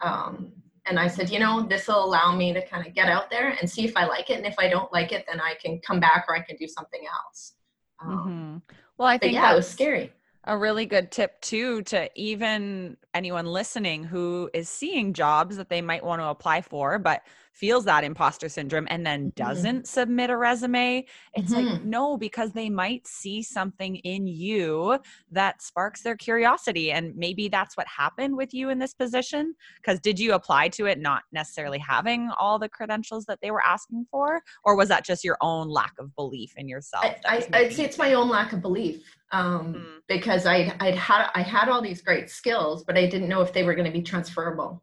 [0.02, 0.52] um,
[0.86, 3.56] and I said, you know, this will allow me to kind of get out there
[3.58, 4.36] and see if I like it.
[4.36, 6.68] And if I don't like it, then I can come back or I can do
[6.68, 7.54] something else.
[8.02, 8.74] Um, mm-hmm.
[8.98, 10.12] Well, I think yeah, it was scary
[10.44, 15.82] a really good tip too to even anyone listening who is seeing jobs that they
[15.82, 17.22] might want to apply for but
[17.52, 19.34] feels that imposter syndrome and then Mhm.
[19.34, 21.84] doesn't submit a resume, it's like, Mhm.
[21.84, 24.98] no, because they might see something in you
[25.30, 26.92] that sparks their curiosity.
[26.92, 29.54] And maybe that's what happened with you in this position.
[29.76, 33.64] Because did you apply to it not necessarily having all the credentials that they were
[33.64, 34.42] asking for?
[34.64, 37.04] Or was that just your own lack of belief in yourself?
[37.24, 39.84] I, I, I'd say it's my own lack of belief um, Mm.
[40.08, 43.52] because I I'd had I had all these great skills, but I didn't know if
[43.52, 44.82] they were going to be transferable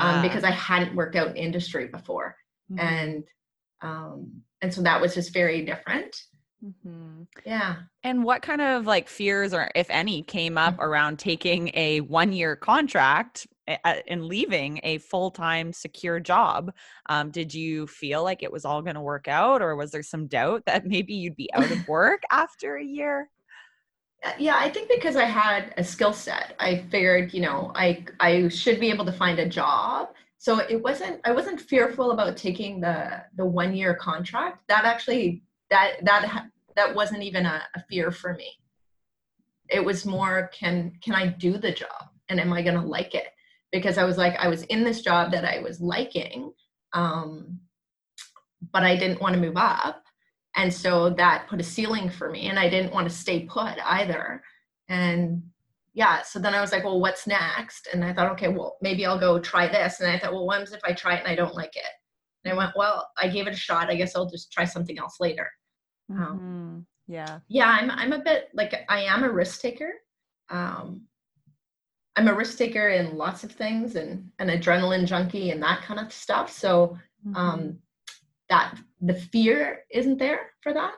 [0.00, 2.36] um, Ah, because I hadn't worked out in industry before,
[2.68, 3.24] mhm, and
[3.82, 6.16] um, and so that was just very different.
[6.64, 7.26] mhm.
[7.44, 7.82] Yeah.
[8.04, 10.78] And what kind of like fears or if any came up Mhm.
[10.78, 16.72] around taking a one year contract a- a- and leaving a full time secure job?
[17.08, 20.02] Um, did you feel like it was all going to work out or was there
[20.02, 23.30] some doubt that maybe you'd be out of work after a year?
[24.38, 28.48] Yeah i think because i had a skill set i figured you know i i
[28.48, 30.08] should be able to find a job.
[30.38, 34.62] So it wasn't i wasn't fearful about taking the the one year contract.
[34.68, 38.50] That actually that that that wasn't even a, a fear for me.
[39.68, 43.14] It was more can can i do the job and am i going to like
[43.14, 43.28] it?
[43.70, 46.52] Because i was like i was in this job that i was liking
[46.92, 47.58] um
[48.72, 50.04] but i didn't want to move up
[50.56, 53.74] and so that put a ceiling for me and i didn't want to stay put
[53.84, 54.42] either.
[54.88, 55.42] And
[55.94, 57.88] yeah so then i was like well what's next?
[57.92, 60.00] And i thought okay well maybe i'll go try this.
[60.00, 61.92] And i thought well what if i try it and i don't like it?
[62.44, 63.90] And i went well i gave it a shot.
[63.90, 65.48] I guess i'll just try something else later.
[66.10, 66.84] Mhm.
[67.08, 67.40] Yeah.
[67.48, 69.92] yeah i'm i'm a bit like i am a risk taker.
[70.50, 71.02] Um
[72.16, 75.98] i'm a risk taker in lots of things and an adrenaline junkie and that kind
[76.00, 76.50] of stuff.
[76.52, 76.98] So
[77.34, 77.78] um
[78.48, 80.94] that the fear isn't there for that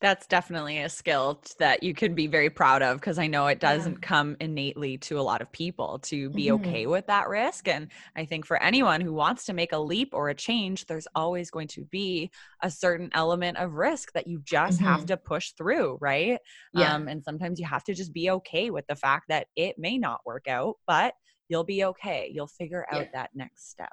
[0.00, 3.58] That's definitely a skill that you can be very proud of because I know it
[3.58, 6.52] doesn't come innately to a lot of people to be Mhm.
[6.52, 7.66] okay with that risk.
[7.66, 11.08] And I think for anyone who wants to make a leap or a change, there's
[11.16, 12.30] always going to be
[12.62, 16.38] a certain element of risk that you just have to push through, right?
[16.72, 19.80] yeah Um, and sometimes you have to just be okay with the fact that it
[19.80, 21.14] may not work out, but
[21.48, 22.30] you'll be okay.
[22.32, 23.12] You'll figure out Yeah.
[23.14, 23.90] that next step.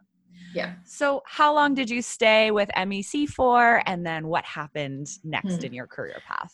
[0.53, 3.81] Yeah So, how long did you stay with MEC for?
[3.85, 5.65] And then what happened next Hmm.
[5.65, 6.53] in your career path?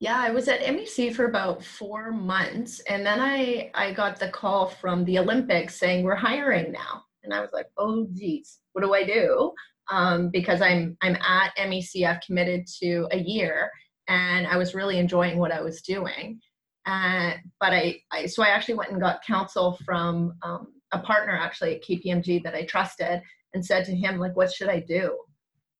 [0.00, 4.28] Yeah, I was at MEC for about four months, and then I I got the
[4.30, 8.82] call from the Olympics saying we're hiring now, and I was like, oh geez, what
[8.82, 9.52] do I do?
[9.90, 13.70] Um, because I'm I'm at MEC, I've committed to a year,
[14.08, 16.40] and I was really enjoying what I was doing.
[16.86, 21.36] Uh, but I, I so I actually went and got counsel from um, a partner
[21.36, 23.22] actually at KPMG that I trusted,
[23.54, 25.16] and said to him like, what should I do?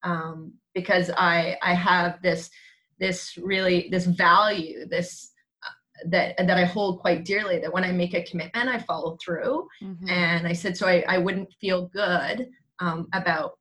[0.03, 2.51] Um, because I I have this
[2.99, 5.33] this really this value this
[5.67, 9.17] uh, that that I hold quite dearly that when I make a commitment I follow
[9.25, 10.09] through Mhm.
[10.11, 13.59] and I said so I, I wouldn't feel good um, about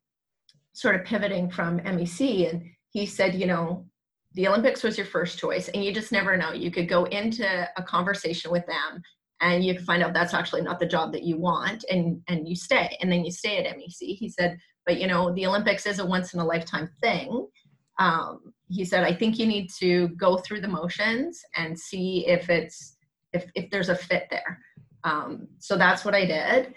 [0.73, 3.85] sort of pivoting from MEC and he said you know
[4.33, 7.67] the Olympics was your first choice and you just never know you could go into
[7.77, 9.01] a conversation with them
[9.41, 12.56] and you find out that's actually not the job that you want and and you
[12.56, 12.97] stay.
[13.02, 16.06] And then you stay at MEC he said but you know the Olympics is a
[16.06, 17.47] once in a lifetime thing.
[17.99, 22.49] Um, he said i think you need to go through the motions and see if
[22.49, 22.95] it's
[23.34, 24.60] if, if there's a fit there.
[25.04, 26.73] Um, so that's what i did.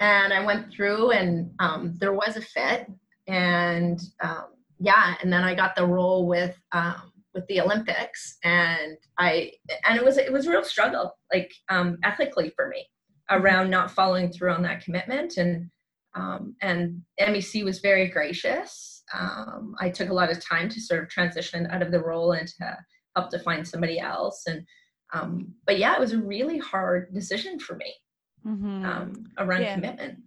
[0.00, 2.86] And i went through and um, there was a fit.
[3.26, 4.46] And um,
[4.78, 9.50] yeah and then i got the role with um, with the olympics and i
[9.86, 12.86] and it was it was a real struggle like um, ethically for me
[13.30, 15.70] around not following through on that commitment and
[16.14, 21.02] um, and mec was very gracious um, I took a lot of time to sort
[21.02, 22.76] of transition out of the role and to
[23.16, 24.42] help to find somebody else.
[24.46, 24.66] And
[25.14, 27.94] um, but yeah, it was a really hard decision for me
[28.46, 28.84] Mhm.
[28.84, 29.74] um, around Yeah.
[29.74, 30.18] commitment.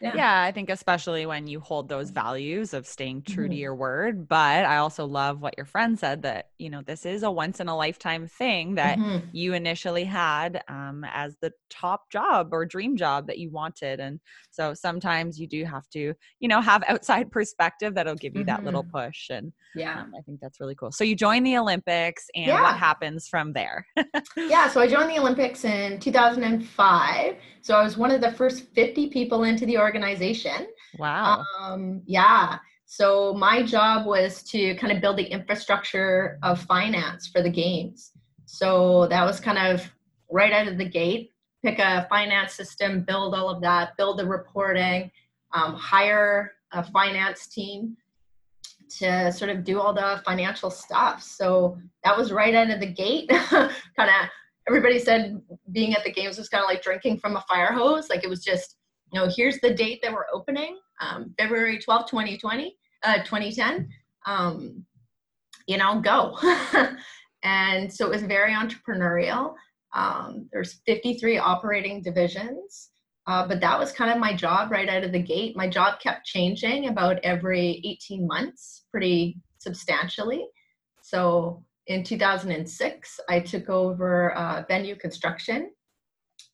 [0.00, 0.12] Yeah.
[0.14, 0.42] yeah.
[0.42, 3.58] I think especially when you hold those values of staying true to Mhm.
[3.58, 4.28] your word.
[4.28, 7.60] But I also love what your friend said that, you know, this is a once
[7.60, 9.28] in a lifetime thing that Mhm.
[9.32, 14.00] you initially had um, as the top job or dream job that you wanted.
[14.00, 18.44] And so sometimes you do have to, you know, have outside perspective that'll give you
[18.44, 19.30] that little push.
[19.30, 20.92] And yeah, um, I think that's really cool.
[20.92, 22.62] So you join the Olympics and Yeah.
[22.62, 23.86] what happens from there?
[24.36, 24.68] yeah.
[24.68, 27.36] So I joined the Olympics in 2005.
[27.62, 30.66] So I was one of the first 50 people into the organization.
[30.98, 31.44] wow.
[31.60, 32.58] Um, yeah.
[32.86, 38.12] So my job was to kind of build the infrastructure of finance for the games.
[38.46, 39.92] So that was kind of
[40.30, 41.32] right out of the gate.
[41.64, 45.10] Pick a finance system, build all of that, build the reporting,
[45.52, 47.96] um, hire a finance team
[48.98, 51.22] to sort of do all the financial stuff.
[51.22, 53.28] So that was right out of the gate.
[53.50, 54.28] kind of
[54.68, 55.40] everybody said
[55.72, 58.08] being at the games was kind of like drinking from a fire hose.
[58.08, 58.76] Like it was just
[59.12, 63.88] you know, here's the date that we're opening, um, February 12, 2020, uh, 2010.
[64.26, 64.84] Um,
[65.66, 66.38] you know, go.
[67.42, 69.54] and so it was very entrepreneurial.
[69.94, 72.90] Um, there's 53 operating divisions.
[73.26, 75.56] Uh, but that was kind of my job right out of the gate.
[75.56, 80.46] My job kept changing about every 18 months, pretty substantially.
[81.02, 85.72] So in 2006, I took over uh, venue construction.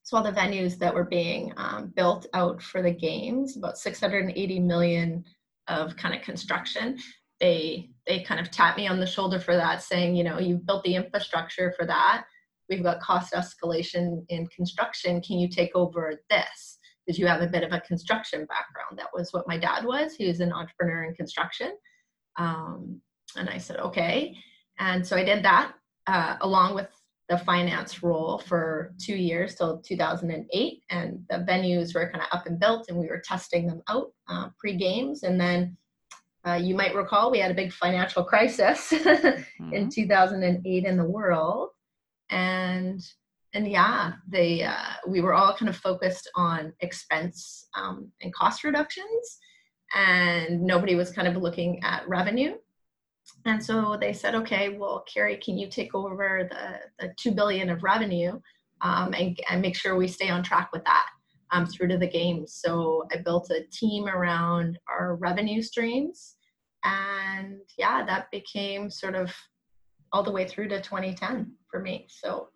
[0.02, 4.60] So all the venues that were being um, built out for the games, about 680
[4.60, 5.24] million
[5.68, 6.98] of kind of construction.
[7.40, 10.66] They they kind of tapped me on the shoulder for that, saying, you know, you've
[10.66, 12.24] built the infrastructure for that
[12.72, 15.20] we've got cost escalation in construction.
[15.20, 16.78] Can you take over this?
[17.06, 18.98] Did you have a bit of a construction background?
[18.98, 20.14] That was what my dad was.
[20.14, 21.72] He was an entrepreneur in construction.
[22.38, 23.00] Um,
[23.36, 24.36] and I said, okay.
[24.78, 25.72] And so I did that
[26.06, 26.88] uh, along with
[27.32, 30.82] the finance role for two years till 2008.
[30.90, 34.12] And the venues were kind of up and built, and we were testing them out
[34.28, 35.22] uh, pre games.
[35.22, 35.76] And then
[36.46, 39.72] uh, you might recall we had a big financial crisis mm-hmm.
[39.72, 41.70] in 2008 in the world
[42.30, 43.00] and
[43.54, 48.64] and yeah they uh, we were all kind of focused on expense um, and cost
[48.64, 49.38] reductions
[49.94, 52.54] and nobody was kind of looking at revenue
[53.44, 57.70] and so they said okay well Carey can you take over the, the 2 billion
[57.70, 58.38] of revenue
[58.80, 61.06] um, and, and make sure we stay on track with that
[61.52, 66.36] um, through to the games so i built a team around our revenue streams
[66.84, 69.32] and yeah that became sort of
[70.12, 72.06] all the way through to 2010 for me.
[72.08, 72.48] So,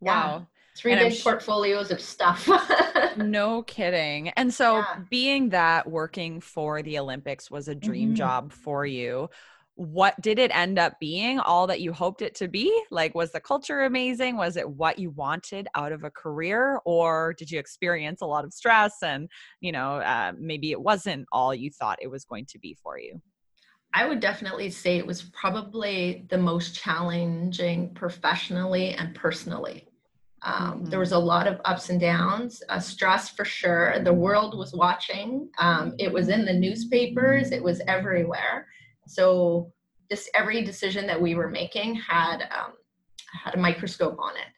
[0.00, 0.38] wow.
[0.38, 0.44] Yeah,
[0.76, 2.48] three and big sh- portfolios of stuff.
[3.16, 4.28] no kidding.
[4.30, 5.00] And so, yeah.
[5.10, 8.16] being that working for the Olympics was a dream mm-hmm.
[8.16, 9.28] job for you,
[9.76, 13.32] what did it end up being all that you hoped it to be like was
[13.32, 17.58] the culture amazing was it what you wanted out of a career or did you
[17.58, 19.28] experience a lot of stress and
[19.60, 22.98] you know uh, maybe it wasn't all you thought it was going to be for
[22.98, 23.20] you
[23.96, 29.86] I would definitely say it was probably the most challenging professionally and personally.
[30.42, 30.90] Um, mm-hmm.
[30.90, 34.00] There was a lot of ups and downs, uh, stress for sure.
[34.02, 35.48] The world was watching.
[35.58, 37.52] Um, it was in the newspapers.
[37.52, 38.66] It was everywhere.
[39.06, 39.72] So
[40.10, 42.72] just every decision that we were making had um,
[43.44, 44.52] had a microscope on it.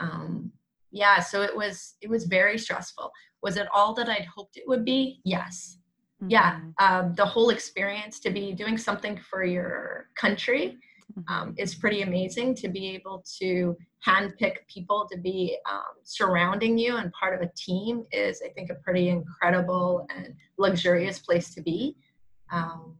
[0.00, 0.52] Um,
[0.90, 3.10] yeah, so it was it was very stressful.
[3.42, 5.20] Was it all that I'd hoped it would be?
[5.24, 5.78] Yes
[6.22, 6.30] mm-hmm.
[6.30, 10.78] yeah um, the whole experience to be doing something for your country
[11.18, 11.32] mm-hmm.
[11.32, 13.76] um, is pretty amazing to be able to
[14.06, 18.70] handpick people to be um, surrounding you and part of a team is i think
[18.70, 21.96] a pretty incredible and luxurious place to be
[22.50, 22.96] um,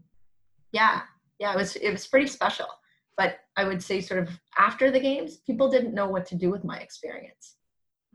[0.73, 1.03] yeah.
[1.39, 2.67] Yeah it was it was pretty special.
[3.17, 6.51] But i would say sort of after the games people didn't know what to do
[6.51, 7.57] with my experience.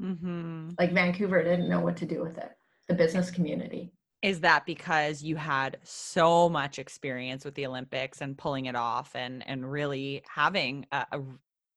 [0.02, 0.70] Mm-hmm.
[0.78, 2.52] like vancouver didn't know what to do with it
[2.88, 3.92] the business community.
[4.24, 9.12] Is that because you had so much experience with the olympics and pulling it off
[9.16, 11.20] and and really having a, a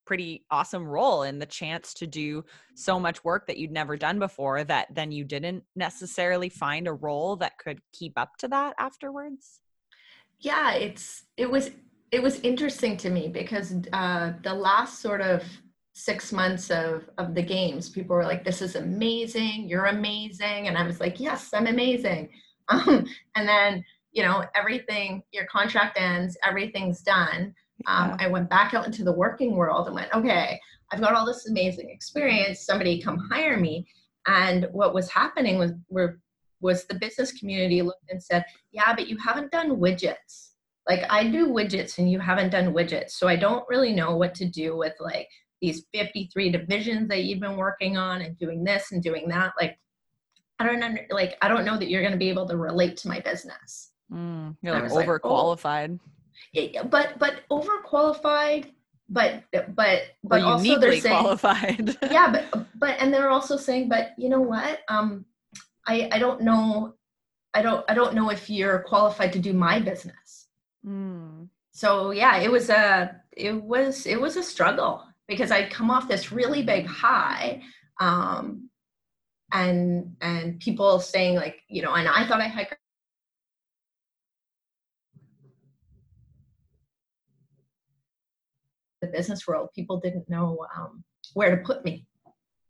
[0.06, 4.18] pretty awesome role and the chance to do so much work that you'd never done
[4.18, 8.74] before that then you didn't necessarily find a role that could keep up to that
[8.78, 9.60] afterwards
[10.40, 11.70] yeah it's it was
[12.10, 15.44] it was interesting to me because uh, the last sort of
[15.92, 20.78] six months of of the games people were like this is amazing you're amazing and
[20.78, 22.28] i was like yes i'm amazing.
[22.68, 27.52] Um, and then you know everything your contract ends everything's done.
[27.88, 30.60] Um, i went back out into the working world and went okay
[30.92, 33.88] i've got all this amazing experience somebody come hire me.
[34.28, 36.20] And what was happening was were
[36.60, 40.50] was the business community looked and said yeah but you haven't done widgets.
[40.88, 44.34] Like i do widgets and you haven't done widgets so i don't really know what
[44.36, 45.28] to do with like
[45.60, 49.52] these 53 divisions that you've been working on and doing this and doing that.
[49.60, 49.78] Like
[50.58, 52.96] i don't under, like i don't know that you're going to be able to relate
[52.98, 53.90] to my business.
[54.12, 56.00] Mm, you're like overqualified
[56.54, 56.84] like, oh.
[56.84, 58.70] but but overqualified
[59.08, 59.42] but
[59.74, 61.96] but but also they're saying qualified.
[62.10, 64.80] Yeah but but and they're also saying but you know what?
[64.88, 65.24] Um
[65.86, 66.94] i i don't know
[67.54, 70.46] i don't i don't know if you're qualified to do my business
[70.86, 71.48] mm.
[71.72, 76.08] so yeah it was a it was it was a struggle because I'd come off
[76.08, 77.62] this really big high.
[78.00, 78.68] Um,
[79.52, 82.68] and and people saying like, you know, and I thought I had
[89.00, 91.04] the business world, people didn't know um,
[91.34, 92.06] where to put me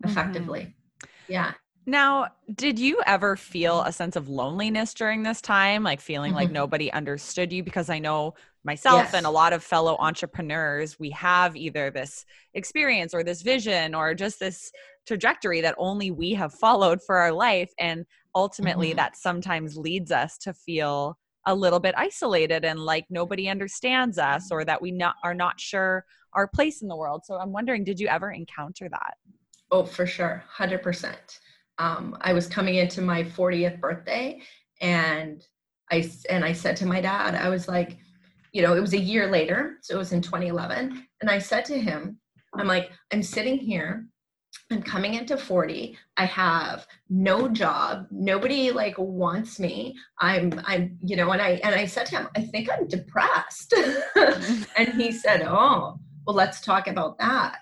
[0.04, 0.60] effectively.
[0.60, 1.32] Mm-hmm.
[1.32, 1.52] Yeah.
[1.86, 6.40] Now, did you ever feel a sense of loneliness during this time, like feeling mm-hmm.
[6.40, 7.62] like nobody understood you?
[7.62, 9.14] Because I know myself yes.
[9.14, 14.14] and a lot of fellow entrepreneurs, we have either this experience or this vision or
[14.14, 14.70] just this
[15.06, 17.72] trajectory that only we have followed for our life.
[17.78, 18.04] And
[18.34, 18.96] ultimately mm-hmm.
[18.96, 24.50] that sometimes leads us to feel a little bit isolated and like nobody understands us
[24.52, 26.04] or that we not are not sure
[26.34, 29.14] our place in the world so i'm wondering did you ever encounter that
[29.70, 31.14] oh for sure 100%
[31.80, 34.40] um, i was coming into my 40th birthday
[34.80, 35.46] and
[35.90, 37.98] i and i said to my dad i was like
[38.52, 41.64] you know it was a year later so it was in 2011 and i said
[41.64, 42.18] to him
[42.54, 44.06] i'm like i'm sitting here
[44.72, 45.96] I'm coming into 40.
[46.16, 48.06] I have no job.
[48.10, 49.96] Nobody like wants me.
[50.18, 53.74] I'm I'm you know and I and I said to him, I think I'm depressed.
[54.76, 57.58] and he said, "Oh, well let's talk about that."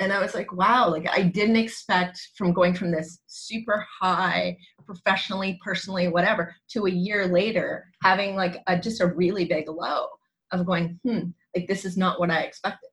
[0.00, 4.56] And I was like, "Wow, like I didn't expect from going from this super high
[4.86, 10.06] professionally, personally, whatever, to a year later having like a just a really big low
[10.52, 12.89] of going, "Hmm, like this is not what I expected."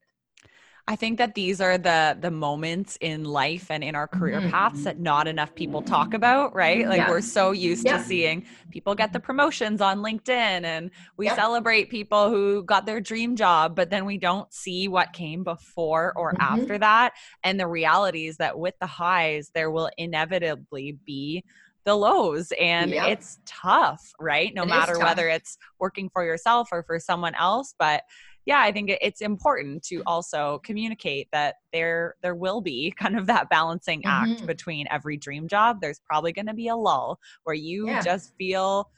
[0.89, 4.51] I think that these are the the moments in life and in our career mm-hmm.
[4.51, 6.87] paths that not enough people talk about, right?
[6.87, 7.09] Like yeah.
[7.09, 7.97] we're so used yeah.
[7.97, 10.29] to seeing people get the promotions on LinkedIn
[10.63, 11.35] and we yeah.
[11.35, 16.13] celebrate people who got their dream job, but then we don't see what came before
[16.15, 16.61] or mm-hmm.
[16.61, 17.13] after that.
[17.43, 21.43] And the reality is that with the highs, there will inevitably be
[21.87, 23.07] the lows and yep.
[23.07, 27.73] it's tough right no it matter whether it's working for yourself or for someone else
[27.79, 28.03] but
[28.47, 33.27] yeah, I think it's important to also communicate that there there will be kind of
[33.27, 34.45] that balancing act mm-hmm.
[34.45, 35.79] between every dream job.
[35.81, 38.01] There's probably going to be a lull where you yeah.
[38.01, 38.89] just feel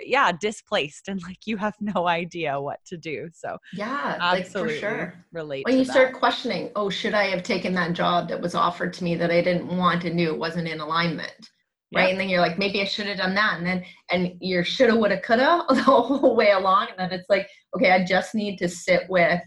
[0.00, 4.80] yeah displaced and like you have no idea what to do so yeah absolutely like
[4.80, 5.90] for sure relate when you that.
[5.90, 9.32] start questioning oh should i have taken that job that was offered to me that
[9.32, 11.50] i didn't want and knew it wasn't in alignment
[11.94, 12.02] right?
[12.02, 12.10] Yep.
[12.12, 13.58] and then you're like maybe i should have done that.
[13.58, 16.88] And then and you're shoulda woulda coulda the whole way along.
[16.90, 19.40] And then it's like okay i just need to sit with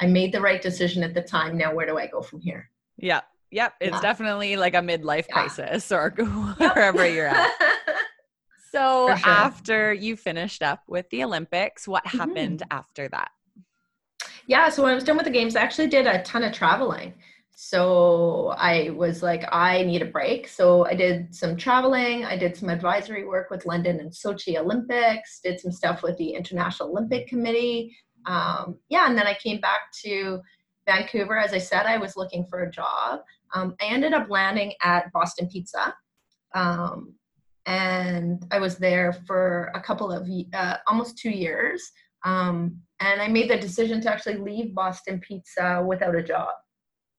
[0.00, 1.56] i made the right decision at the time.
[1.56, 2.70] Now where do i go from here?
[2.96, 3.20] Yeah
[3.50, 3.74] yep.
[3.80, 4.00] It's yeah.
[4.00, 5.34] definitely like a midlife yeah.
[5.34, 6.10] crisis or
[6.58, 7.50] wherever you're at.
[8.70, 9.30] So sure.
[9.30, 12.18] after you finished up with the olympics what mm-hmm.
[12.18, 13.30] happened after that?
[14.46, 14.68] Yeah.
[14.68, 17.14] So when i was done with the games i actually did a ton of traveling
[17.60, 20.46] so I was like, I need a break.
[20.46, 22.24] So I did some traveling.
[22.24, 26.34] I did some advisory work with London and Sochi Olympics, did some stuff with the
[26.34, 27.96] International Olympic Committee.
[28.26, 30.40] Um, yeah, and then I came back to
[30.86, 31.36] Vancouver.
[31.36, 33.22] As I said, I was looking for a job.
[33.52, 35.92] Um, I ended up landing at Boston Pizza.
[36.54, 37.14] Um,
[37.66, 41.90] and I was there for a couple of uh, almost two years.
[42.24, 46.50] Um, and I made the decision to actually leave Boston Pizza without a job.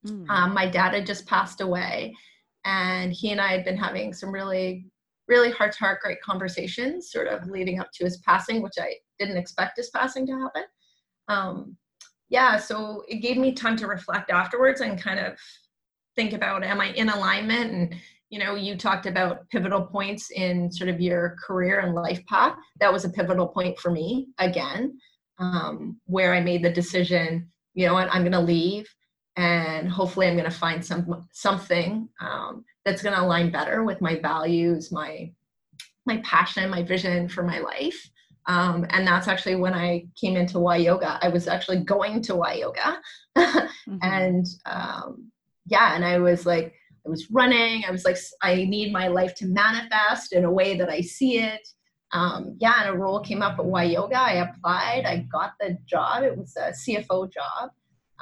[0.06, 0.28] Mm.
[0.28, 2.14] Um, my dad had just passed away,
[2.64, 4.86] and he and I had been having some really,
[5.28, 8.94] really heart to heart, great conversations, sort of leading up to his passing, which I
[9.18, 10.64] didn't expect his passing to happen.
[11.28, 11.76] Um,
[12.28, 15.36] yeah, so it gave me time to reflect afterwards and kind of
[16.16, 17.94] think about am I in alignment and
[18.30, 22.56] you know you talked about pivotal points in sort of your career and life path
[22.78, 24.96] that was a pivotal point for me again
[25.38, 28.88] um, where i made the decision you know what i'm going to leave
[29.40, 34.00] and hopefully i'm going to find some something um, that's going to align better with
[34.00, 35.30] my values my
[36.06, 38.10] my passion my vision for my life.
[38.46, 41.18] Um, and that's actually when i came into y yoga.
[41.22, 43.00] I was actually going to y yoga.
[43.88, 43.96] Mm-hmm.
[44.02, 45.32] and um,
[45.66, 46.74] yeah and i was like
[47.06, 47.84] i was running.
[47.88, 51.38] I was like i need my life to manifest in a way that i see
[51.38, 51.66] it.
[52.12, 54.18] Um, yeah and a role came up at y yoga.
[54.18, 55.04] I applied.
[55.06, 56.24] I got the job.
[56.24, 57.70] It was a cfo job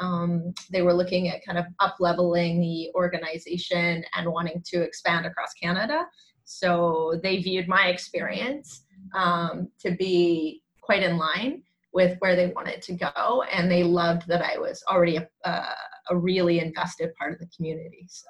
[0.00, 5.26] um, they were looking at kind of up leveling the organization and wanting to expand
[5.26, 6.06] across Canada.
[6.44, 8.84] So they viewed my experience
[9.14, 14.26] um, to be quite in line with where they wanted to go, and they loved
[14.28, 15.64] that I was already a, a,
[16.10, 18.06] a really invested part of the community.
[18.08, 18.28] So.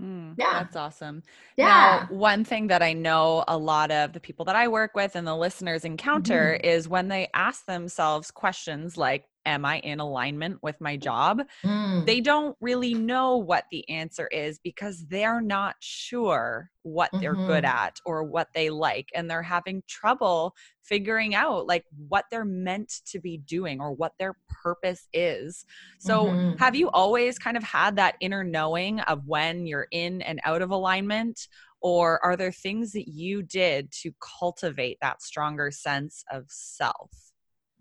[0.00, 0.60] Mm, yeah.
[0.60, 1.22] That's awesome.
[1.56, 2.06] Yeah.
[2.10, 5.14] Now, one thing that I know a lot of the people that I work with
[5.16, 6.66] and the listeners encounter mm-hmm.
[6.66, 11.42] is when they ask themselves questions like, am I in alignment with my job?
[11.64, 12.06] Mm.
[12.06, 17.46] They don't really know what the answer is because they're not sure what they're mm-hmm.
[17.46, 19.08] good at or what they like.
[19.14, 24.12] And they're having trouble figuring out like what they're meant to be doing or what
[24.18, 25.64] their purpose is.
[25.98, 26.56] So, mm-hmm.
[26.58, 30.62] have you always kind of had that inner knowing of when you're in and out
[30.62, 31.48] of alignment?
[31.82, 37.10] Or are there things that you did to cultivate that stronger sense of self?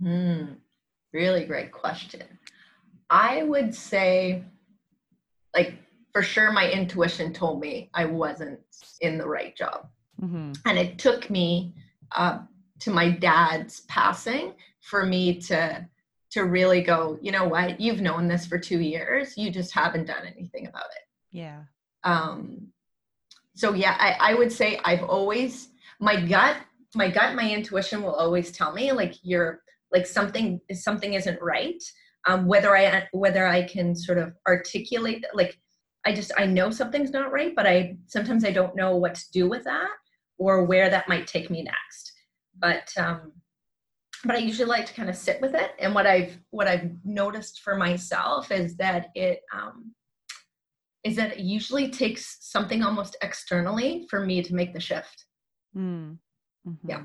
[0.02, 0.58] Mm.
[1.14, 2.24] Really great question.
[3.10, 4.44] I would say,
[5.56, 5.74] like,
[6.14, 8.60] for sure, my intuition told me I wasn't
[9.02, 9.88] in the right job.
[10.22, 10.54] Mm-hmm.
[10.66, 11.74] And it took me
[12.16, 12.40] uh,
[12.80, 15.88] to my dad's passing for me to
[16.32, 20.06] to really go you know what you've known this for two years you just haven't
[20.06, 21.64] done anything about it yeah
[22.04, 22.70] um
[23.60, 25.68] so yeah, I, I would say I've always
[26.00, 26.56] my gut,
[26.96, 31.82] my gut, my intuition will always tell me like you're like something something isn't right.
[32.28, 35.58] Um, whether I whether I can sort of articulate like
[36.06, 39.32] I just I know something's not right, but I sometimes I don't know what to
[39.32, 39.90] do with that
[40.38, 42.14] or where that might take me next.
[42.58, 43.34] But um,
[44.26, 45.72] but I usually like to kind of sit with it.
[45.80, 49.94] And what I've what I've noticed for myself is that it um,
[51.04, 55.26] is that it usually takes something almost externally for me to make the shift.
[55.76, 56.18] Mm.
[56.68, 56.90] Mm-hmm.
[56.90, 57.04] Yeah.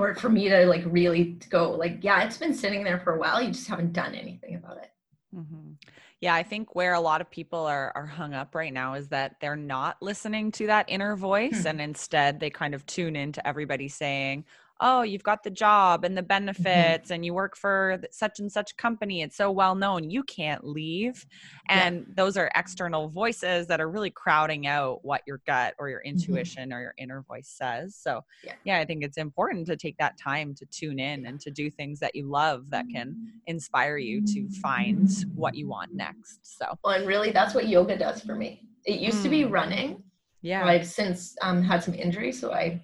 [0.00, 3.18] Or for me to like really go like, yeah, it's been sitting there for a
[3.18, 3.42] while.
[3.42, 4.90] You just haven't done anything about it.
[5.34, 5.72] Mm-hmm.
[6.20, 9.08] Yeah, I think where a lot of people are are hung up right now is
[9.08, 11.68] that they're not listening to that inner voice, hmm.
[11.68, 14.44] and instead they kind of tune into everybody saying,
[14.80, 16.28] oh, you've got the job and the mm-hmm.
[16.28, 17.12] benefits mm-hmm.
[17.12, 19.22] and you work for such and such company.
[19.22, 20.10] It's so well known.
[20.10, 21.26] You can't leave.
[21.68, 22.14] And yeah.
[22.16, 26.08] those are external voices that are really crowding out what your gut or your mm-hmm.
[26.08, 26.78] intuition mm-hmm.
[26.78, 27.94] or your inner voice says.
[27.94, 28.54] So, yeah.
[28.64, 31.70] yeah, I think it's important to take that time to tune in and to do
[31.70, 33.14] things that you love that can
[33.46, 36.40] inspire you to find what you want next.
[36.42, 38.62] So, well, and really that's what yoga does for me.
[38.86, 39.22] It used mm.
[39.24, 39.50] to be mm.
[39.50, 40.02] running.
[40.42, 40.64] Yeah.
[40.64, 42.80] I've since um, had some injuries, so I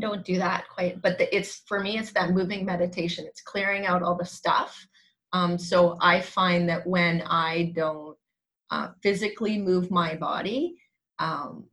[0.00, 3.24] don't do that quite but the, it's for me it's that moving meditation.
[3.26, 4.86] It's clearing out all the stuff.
[5.32, 8.16] Um, so i find that when i don't
[8.70, 10.76] uh, physically move my body
[11.18, 11.66] um,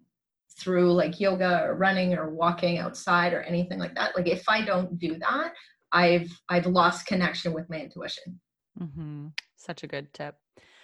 [0.57, 4.61] through like yoga or running or walking outside or anything like that like if i
[4.61, 5.53] don't do that
[5.91, 8.39] i've i've lost connection with my intuition.
[8.77, 9.27] Mm-hmm.
[9.55, 10.35] such a good tip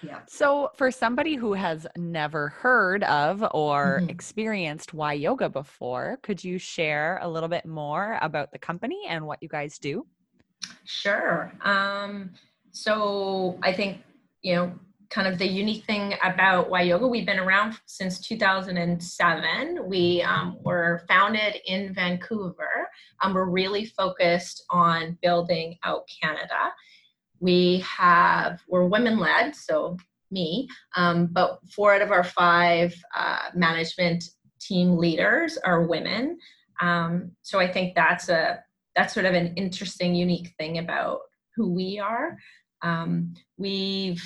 [0.03, 0.19] yeah.
[0.27, 4.09] So, for somebody who has never heard of or mm-hmm.
[4.09, 9.25] experienced Y Yoga before, could you share a little bit more about the company and
[9.25, 10.05] what you guys do?
[10.85, 11.51] Sure.
[11.63, 12.31] Um,
[12.71, 14.01] so, I think,
[14.41, 14.73] you know,
[15.09, 19.87] kind of the unique thing about Y Yoga, we've been around since 2007.
[19.87, 22.89] We um, were founded in Vancouver.
[23.21, 26.73] Um, we're really focused on building out Canada
[27.41, 29.97] we have we're women led so
[30.29, 34.23] me um, but four out of our five uh, management
[34.61, 36.37] team leaders are women.
[36.79, 38.63] Um, so i think that's a
[38.95, 41.19] that's sort of an interesting unique thing about
[41.55, 42.37] who we are.
[42.81, 44.23] Um, we've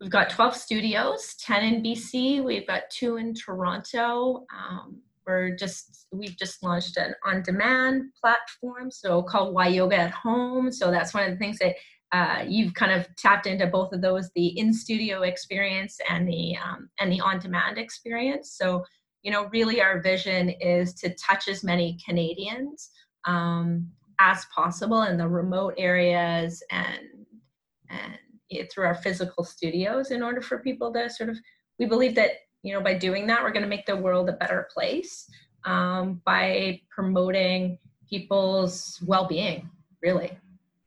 [0.00, 6.06] we've got 12 studios 10 in bc we've got two in toronto um, we're just
[6.12, 11.24] we've just launched an on-demand platform so called Y Yoga at home so that's one
[11.24, 11.74] of the things that
[12.14, 16.56] uh, you've kind of tapped into both of those the in studio experience and the
[16.56, 18.84] um, and the on demand experience so
[19.24, 22.90] you know really our vision is to touch as many canadians
[23.24, 23.90] um,
[24.20, 27.00] as possible in the remote areas and
[27.90, 28.14] and
[28.48, 31.36] it, through our physical studios in order for people to sort of
[31.80, 32.30] we believe that
[32.62, 35.28] you know by doing that we're going to make the world a better place
[35.64, 37.76] um, by promoting
[38.08, 39.68] people's well-being
[40.00, 40.38] really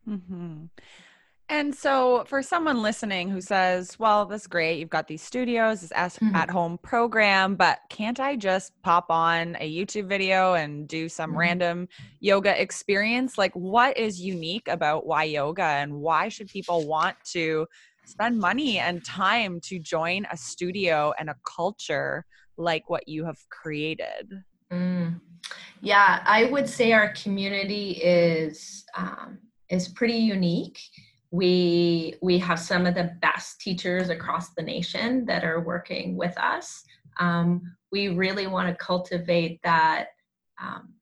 [0.08, 0.64] mm-hmm.
[1.50, 5.92] And so, for someone listening who says, Well, that's great, you've got these studios, this
[5.92, 6.36] mm-hmm.
[6.36, 11.30] at home program, but can't I just pop on a YouTube video and do some
[11.30, 11.40] mm-hmm.
[11.40, 11.88] random
[12.20, 13.38] yoga experience?
[13.38, 17.66] Like, what is unique about Y Yoga, and why should people want to
[18.06, 22.26] spend money and time to join a studio and a culture
[22.58, 24.44] like what you have created?
[24.70, 25.22] Mm.
[25.80, 29.38] Yeah, I would say our community is um,
[29.70, 30.80] is pretty unique
[31.38, 36.36] we we have some of the best teachers across the nation that are working with
[36.38, 36.84] us.
[37.20, 40.08] Um, we really want to cultivate that
[40.60, 40.96] um,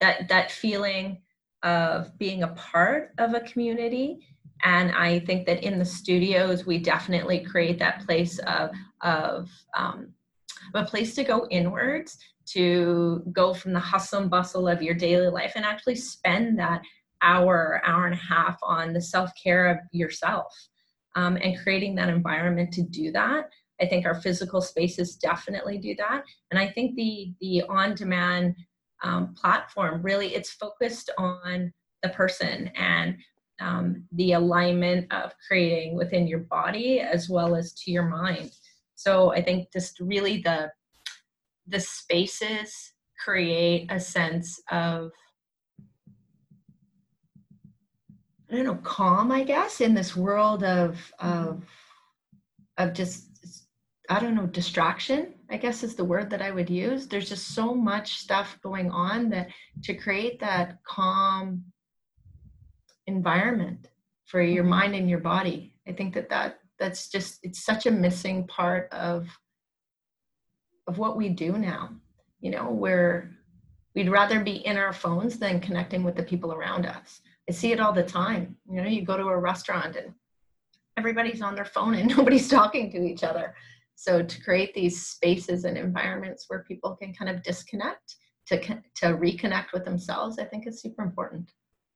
[0.00, 1.22] that that feeling
[1.62, 4.26] of being a part of a community.
[4.62, 8.68] And i think that in the studios we definitely create that place of
[9.00, 10.12] of um,
[10.74, 12.18] a place to go inwards
[12.52, 16.82] to go from the hustle and bustle of your daily life and actually spend that
[17.22, 20.52] hour, hour and a half on the self care of yourself
[21.16, 23.50] um, and creating that environment to do that.
[23.80, 28.56] I think our physical spaces definitely do that, and I think the the on demand
[29.02, 33.16] um, platform really it's focused on the person and
[33.60, 38.50] um, the alignment of creating within your body as well as to your mind.
[38.94, 40.70] So I think just really the
[41.66, 42.92] the spaces
[43.22, 45.10] create a sense of
[48.50, 51.62] I don't know, calm, I guess, in this world of of
[52.78, 53.26] of just
[54.08, 57.06] I don't know, distraction, I guess is the word that I would use.
[57.06, 59.50] There's just so much stuff going on that
[59.84, 61.64] to create that calm
[63.06, 63.88] environment
[64.26, 64.70] for your mm-hmm.
[64.70, 65.74] mind and your body.
[65.86, 69.28] I think that that that's just it's such a missing part of
[70.88, 71.90] of what we do now.
[72.40, 73.30] you know, we're
[73.94, 77.20] we'd rather be in our phones than connecting with the people around us.
[77.50, 78.54] I see it all the time.
[78.70, 80.14] You know, you go to a restaurant and
[80.96, 83.56] everybody's on their phone and nobody's talking to each other.
[83.96, 88.14] So to create these spaces and environments where people can kind of disconnect
[88.46, 91.50] to to reconnect with themselves, I think is super important.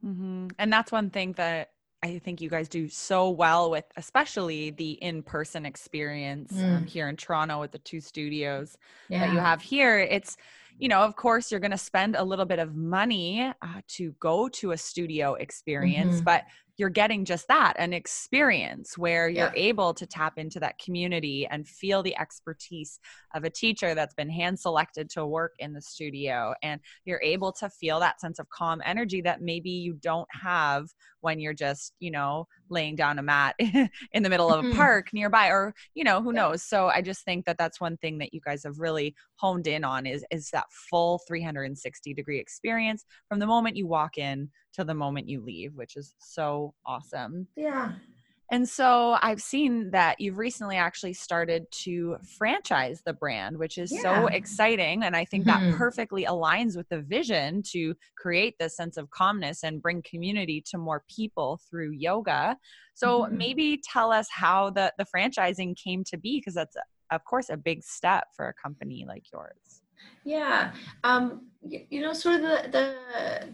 [0.05, 0.49] Mm-hmm.
[0.59, 1.71] And that's one thing that
[2.03, 6.77] I think you guys do so well with, especially the in-person experience um, mm.
[6.79, 8.77] um, here in Toronto with the two studios
[9.09, 9.21] yeah.
[9.21, 10.01] that you have here.
[10.01, 10.37] It's
[10.79, 14.13] you know, of course, you're going to spend a little bit of money uh, to
[14.19, 16.25] go to a studio experience, mm-hmm.
[16.25, 16.45] but
[16.77, 19.69] you're getting just that an experience where you're yeah.
[19.69, 22.99] able to tap into that community and feel the expertise
[23.35, 27.53] of a teacher that's been hand selected to work in the studio and you're able
[27.53, 30.89] to feel that sense of calm energy that maybe you don't have
[31.21, 33.55] when you're just you know laying down a mat
[34.13, 34.77] in the middle of a mm-hmm.
[34.77, 36.43] park nearby or you know who yeah.
[36.43, 39.67] knows so i just think that that's one thing that you guys have really honed
[39.67, 44.49] in on is is that full 360 degree experience from the moment you walk in
[44.75, 47.47] to the moment you leave, which is so awesome.
[47.57, 47.93] Yeah.
[48.51, 53.91] And so I've seen that you've recently actually started to franchise the brand, which is
[53.91, 54.03] yeah.
[54.03, 55.03] so exciting.
[55.03, 55.71] And I think mm-hmm.
[55.71, 60.63] that perfectly aligns with the vision to create this sense of calmness and bring community
[60.71, 62.59] to more people through yoga.
[62.93, 63.37] So mm-hmm.
[63.39, 66.77] maybe tell us how the, the franchising came to be, because that's,
[67.11, 69.83] of course, a big step for a company like yours.
[70.23, 70.73] Yeah.
[71.03, 73.49] Um, you know, sort of the, the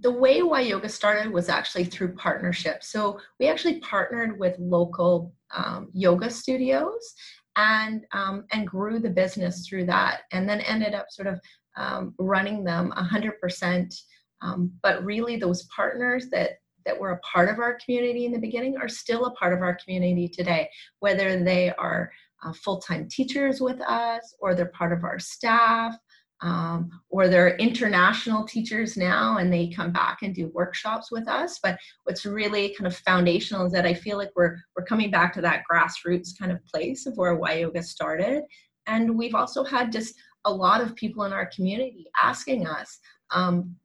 [0.00, 2.84] the way Y Yoga started was actually through partnership.
[2.84, 7.14] So we actually partnered with local um, yoga studios
[7.56, 11.40] and um, and grew the business through that, and then ended up sort of
[11.76, 13.94] um, running them 100%.
[14.40, 18.38] Um, but really, those partners that that were a part of our community in the
[18.38, 20.70] beginning are still a part of our community today,
[21.00, 22.10] whether they are
[22.44, 25.96] uh, full-time teachers with us or they're part of our staff
[26.40, 31.58] um, or they're international teachers now and they come back and do workshops with us.
[31.62, 35.32] But what's really kind of foundational is that i feel like we're we're coming back
[35.34, 38.44] to that grassroots kind of place of where y yoga started.
[38.86, 40.14] And we've also had just
[40.44, 42.98] a lot of people in our community asking us
[43.30, 43.76] um,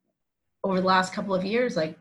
[0.63, 1.97] over the last couple of years like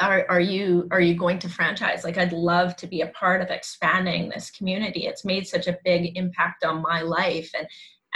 [0.00, 2.04] are, are you are you going to franchise?
[2.04, 5.06] Like i'd love to be a part of expanding this community.
[5.06, 7.50] It's made such a big impact on my life.
[7.58, 7.66] And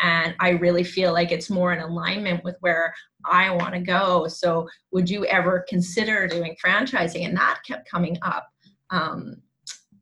[0.01, 4.27] and I really feel like it's more in alignment with where I want to go.
[4.29, 7.27] So, would you ever consider doing franchising?
[7.27, 8.49] And that kept coming up.
[8.91, 9.37] Um,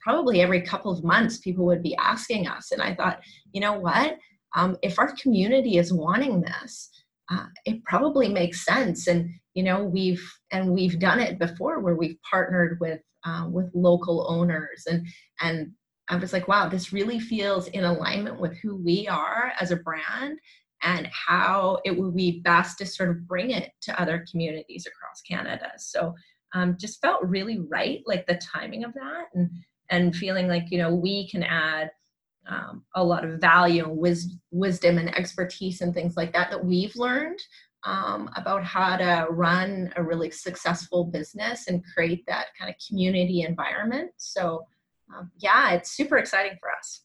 [0.01, 2.73] probably every couple of months, people would be asking us.
[2.73, 3.21] And I thought,
[3.53, 4.17] you know what?
[4.57, 6.91] Um, if our community is wanting this,
[7.31, 9.07] uh, it probably makes sense.
[9.07, 10.23] And you know, we've
[10.53, 15.07] and we've done it before, where we've partnered with um, with local owners and
[15.41, 15.73] and
[16.11, 19.77] I was like, wow, this really feels in alignment with who we are as a
[19.77, 20.39] brand
[20.83, 25.21] and how it would be best to sort of bring it to other communities across
[25.23, 25.71] Canada.
[25.79, 26.15] So
[26.55, 29.51] um, just felt really right, like the timing of that and
[29.91, 31.91] and feeling like, you know, we can add
[32.49, 36.65] um, a lot of value and wis- wisdom and expertise and things like that that
[36.65, 37.39] we've learned
[37.85, 43.43] um, about how to run a really successful business and create that kind of community
[43.43, 44.13] environment.
[44.17, 44.65] So
[45.17, 47.03] um, yeah, it's super exciting for us.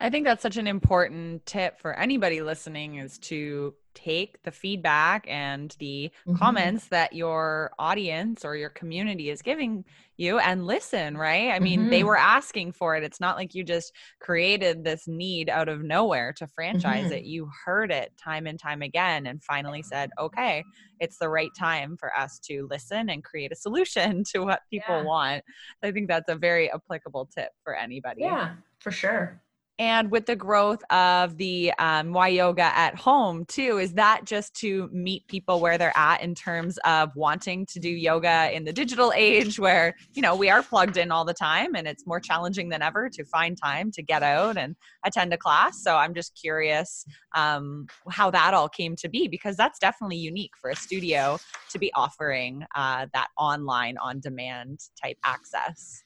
[0.00, 5.24] I think that's such an important tip for anybody listening is to take the feedback
[5.28, 6.36] and the mm-hmm.
[6.36, 9.84] comments that your audience or your community is giving
[10.16, 11.50] you and listen, right?
[11.50, 11.90] I mean, mm-hmm.
[11.90, 13.02] they were asking for it.
[13.02, 17.14] It's not like you just created this need out of nowhere to franchise mm-hmm.
[17.14, 17.24] it.
[17.24, 20.62] You heard it time and time again and finally said, okay,
[20.98, 24.96] it's the right time for us to listen and create a solution to what people
[24.96, 25.04] yeah.
[25.04, 25.44] want.
[25.82, 28.22] I think that's a very applicable tip for anybody.
[28.22, 29.40] Yeah, for sure
[29.80, 34.52] and with the growth of the um, Y Yoga at home too, is that just
[34.56, 38.74] to meet people where they're at in terms of wanting to do yoga in the
[38.74, 42.20] digital age, where you know we are plugged in all the time, and it's more
[42.20, 44.76] challenging than ever to find time to get out and
[45.06, 45.82] attend a class.
[45.82, 50.52] So I'm just curious um, how that all came to be because that's definitely unique
[50.60, 51.38] for a studio
[51.70, 56.04] to be offering uh, that online on-demand type access.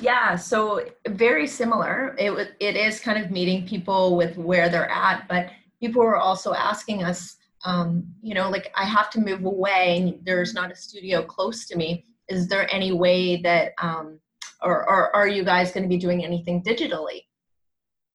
[0.00, 2.14] Yeah, so very similar.
[2.18, 5.50] It it is kind of meeting people with where they're at, but
[5.80, 10.18] people were also asking us, um, you know, like I have to move away, and
[10.24, 12.06] there's not a studio close to me.
[12.28, 14.18] Is there any way that, um,
[14.62, 17.20] or, or are you guys going to be doing anything digitally?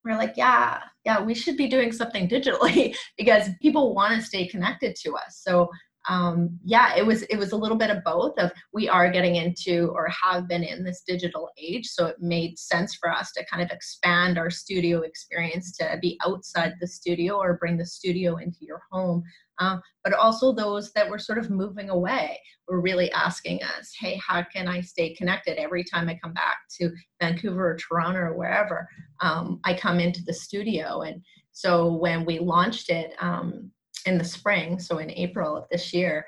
[0.03, 4.47] We're like, yeah, yeah, we should be doing something digitally because people want to stay
[4.47, 5.41] connected to us.
[5.43, 5.69] So
[6.07, 8.37] um, yeah, it was it was a little bit of both.
[8.39, 12.57] Of we are getting into or have been in this digital age, so it made
[12.57, 17.37] sense for us to kind of expand our studio experience to be outside the studio
[17.37, 19.23] or bring the studio into your home.
[19.59, 22.39] Uh, but also those that were sort of moving away
[22.69, 26.59] were really asking us, "Hey, how can I stay connected every time I come back
[26.79, 26.91] to
[27.21, 28.87] Vancouver or Toronto or wherever
[29.21, 31.21] um, I come into the studio?" And
[31.51, 33.11] so when we launched it.
[33.19, 33.71] Um,
[34.05, 36.25] in the spring, so in April of this year,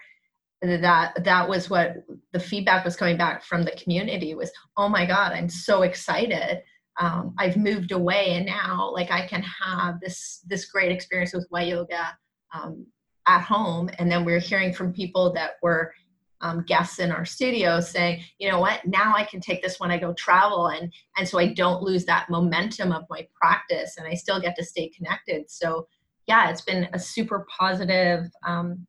[0.62, 1.98] that that was what
[2.34, 6.62] the feedback was coming back from the community was, oh my God, I'm so excited.
[7.00, 11.48] Um, I've moved away and now like I can have this this great experience with
[11.50, 12.16] Y Yoga
[12.54, 12.86] um,
[13.28, 13.90] at home.
[13.98, 15.94] And then we're hearing from people that were
[16.42, 19.92] um, guests in our studio saying, you know what, now I can take this when
[19.92, 24.08] I go travel, and and so I don't lose that momentum of my practice, and
[24.08, 25.50] I still get to stay connected.
[25.50, 25.88] So
[26.32, 28.88] yeah, it's been a super positive um,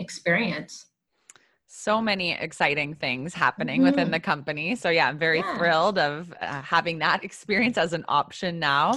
[0.00, 0.86] experience.
[1.74, 3.90] So many exciting things happening mm-hmm.
[3.90, 4.76] within the company.
[4.76, 5.56] So, yeah, I'm very yeah.
[5.56, 8.92] thrilled of uh, having that experience as an option now.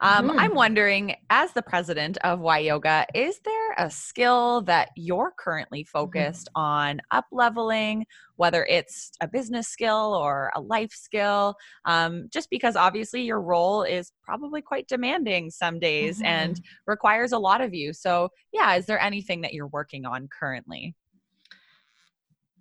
[0.00, 0.38] Um, mm-hmm.
[0.38, 5.80] I'm wondering, as the president of Y Yoga, is there a skill that you're currently
[5.80, 5.98] mm-hmm.
[5.98, 6.62] focused mm-hmm.
[6.62, 8.06] on up leveling
[8.36, 11.54] whether it's a business skill or a life skill,
[11.84, 16.26] um, just because obviously your role is probably quite demanding some days mm-hmm.
[16.26, 17.92] and requires a lot of you.
[17.92, 20.94] So, yeah, is there anything that you're working on currently?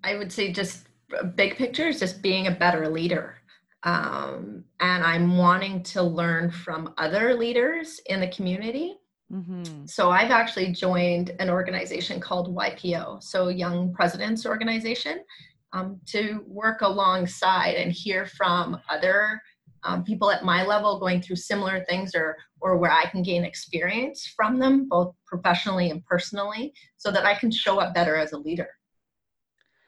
[0.04, 0.88] I would say just
[1.36, 3.36] big picture is just being a better leader.
[3.84, 8.98] Um, and I'm wanting to learn from other leaders in the community.
[9.32, 9.86] Mm-hmm.
[9.86, 15.24] So I've actually joined an organization called YPO, so Young Presidents Organization,
[15.72, 19.40] um, to work alongside and hear from other
[19.84, 23.46] um, people at my level going through similar things or or where I can gain
[23.46, 28.34] experience from them both professionally and personally so that I can show up better as
[28.34, 28.68] a leader.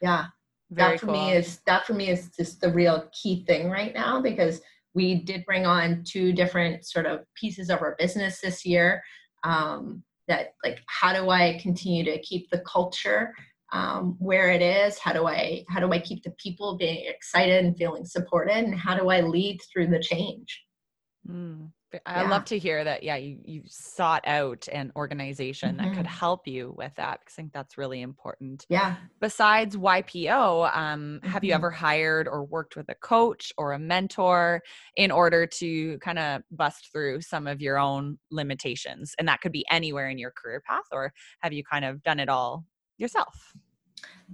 [0.01, 0.25] Yeah.
[0.71, 1.15] Very that for cool.
[1.15, 4.61] me is that for me is just the real key thing right now because
[4.93, 9.03] we did bring on two different sort of pieces of our business this year
[9.43, 13.33] um, that like how do i continue to keep the culture
[13.73, 17.65] um, where it is how do i how do i keep the people being excited
[17.65, 20.63] and feeling supported and how do i lead through the change
[21.27, 21.69] mm.
[22.05, 22.29] I yeah.
[22.29, 23.03] love to hear that.
[23.03, 25.85] Yeah, you you sought out an organization mm-hmm.
[25.85, 26.19] that could mm-hmm.
[26.19, 28.65] help you with that because I think that's really important.
[28.69, 28.95] Yeah.
[29.19, 31.29] Besides YPO, um, mm-hmm.
[31.29, 31.55] have you mm-hmm.
[31.55, 34.61] ever hired or worked with a coach or a mentor
[34.95, 39.13] in order to kind of bust through some of your own limitations?
[39.19, 42.19] And that could be anywhere in your career path, or have you kind of done
[42.19, 42.65] it all
[42.97, 43.53] yourself?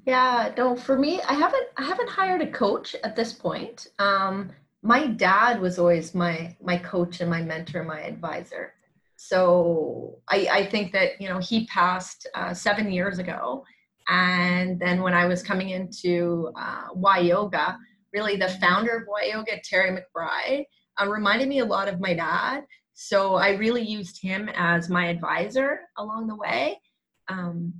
[0.06, 3.88] Yeah, no, for me, I haven't I haven't hired a coach at this point.
[4.00, 4.52] Um,
[4.88, 8.74] my dad was always my my coach and my mentor, my advisor.
[9.18, 13.66] So I, I think that you know he passed uh, seven years ago,
[14.08, 16.88] and then when I was coming into uh,
[17.20, 17.78] Yoga,
[18.14, 20.66] really the founder of Y Yoga, Terry McBride,
[21.02, 22.62] uh, reminded me a lot of my dad.
[22.94, 26.80] So I really used him as my advisor along the way.
[27.28, 27.74] Um,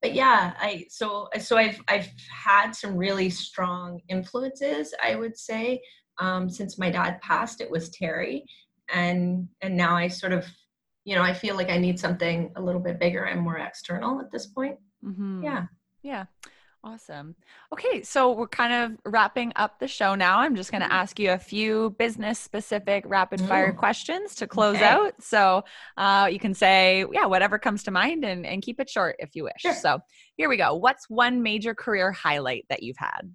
[0.00, 5.82] but yeah, I so so I've I've had some really strong influences, I would say.
[6.18, 8.44] Um, since my dad passed, it was Terry,
[8.92, 10.46] and and now I sort of,
[11.04, 14.20] you know, I feel like I need something a little bit bigger and more external
[14.20, 14.78] at this point.
[15.04, 15.42] Mm-hmm.
[15.42, 15.66] Yeah,
[16.02, 16.26] yeah.
[16.84, 17.34] Awesome.
[17.72, 20.40] Okay, so we're kind of wrapping up the show now.
[20.40, 20.96] I'm just going to mm-hmm.
[20.96, 23.74] ask you a few business specific rapid fire Ooh.
[23.74, 24.84] questions to close okay.
[24.84, 25.14] out.
[25.22, 25.64] So
[25.96, 29.34] uh, you can say, yeah, whatever comes to mind and, and keep it short if
[29.34, 29.60] you wish.
[29.60, 29.72] Sure.
[29.72, 30.00] So
[30.36, 30.74] here we go.
[30.74, 33.34] What's one major career highlight that you've had?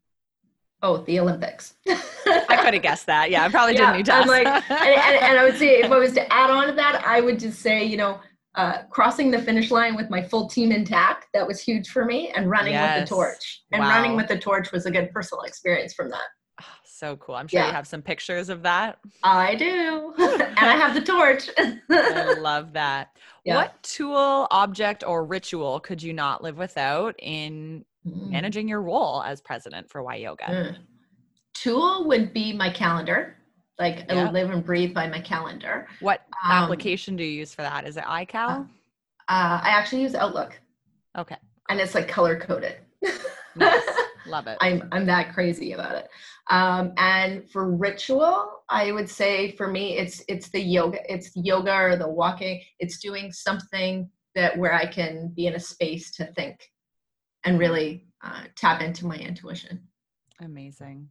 [0.81, 1.75] Oh, the Olympics.
[1.87, 3.29] I could have guessed that.
[3.29, 4.13] Yeah, I probably yeah, didn't need to.
[4.13, 6.73] I'm like, and, and, and I would say if I was to add on to
[6.73, 8.19] that, I would just say, you know,
[8.55, 11.27] uh, crossing the finish line with my full team intact.
[11.33, 13.01] That was huge for me, and running yes.
[13.01, 13.61] with the torch.
[13.71, 13.89] And wow.
[13.89, 16.27] running with the torch was a good personal experience from that.
[16.61, 17.35] Oh, so cool.
[17.35, 17.67] I'm sure yeah.
[17.67, 18.99] you have some pictures of that.
[19.23, 20.13] I do.
[20.17, 21.49] and I have the torch.
[21.57, 23.09] I love that.
[23.45, 23.55] Yeah.
[23.55, 28.29] What tool, object, or ritual could you not live without in mm.
[28.29, 30.45] managing your role as president for Y Yoga?
[30.45, 30.77] Mm.
[31.53, 33.35] Tool would be my calendar
[33.79, 34.27] like yeah.
[34.27, 35.87] I live and breathe by my calendar.
[36.01, 37.87] What um, application do you use for that?
[37.87, 38.67] Is it iCal?
[39.29, 40.59] Uh, uh, I actually use Outlook.
[41.17, 41.37] Okay.
[41.69, 42.77] And it's like color coded.
[43.55, 43.83] nice.
[44.27, 44.57] Love it.
[44.59, 46.09] I'm I'm that crazy about it.
[46.51, 51.73] Um, and for ritual, I would say for me, it's it's the yoga, it's yoga
[51.73, 52.61] or the walking.
[52.79, 56.69] It's doing something that where I can be in a space to think
[57.45, 59.87] and really uh, tap into my intuition.
[60.41, 61.09] Amazing.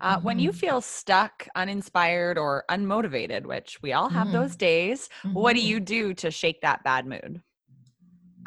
[0.00, 0.26] Uh, mm-hmm.
[0.26, 0.58] When you mm-hmm.
[0.58, 4.36] feel stuck, uninspired, or unmotivated, which we all have mm-hmm.
[4.36, 5.34] those days, mm-hmm.
[5.34, 5.68] what do mm-hmm.
[5.68, 7.40] you do to shake that bad mood?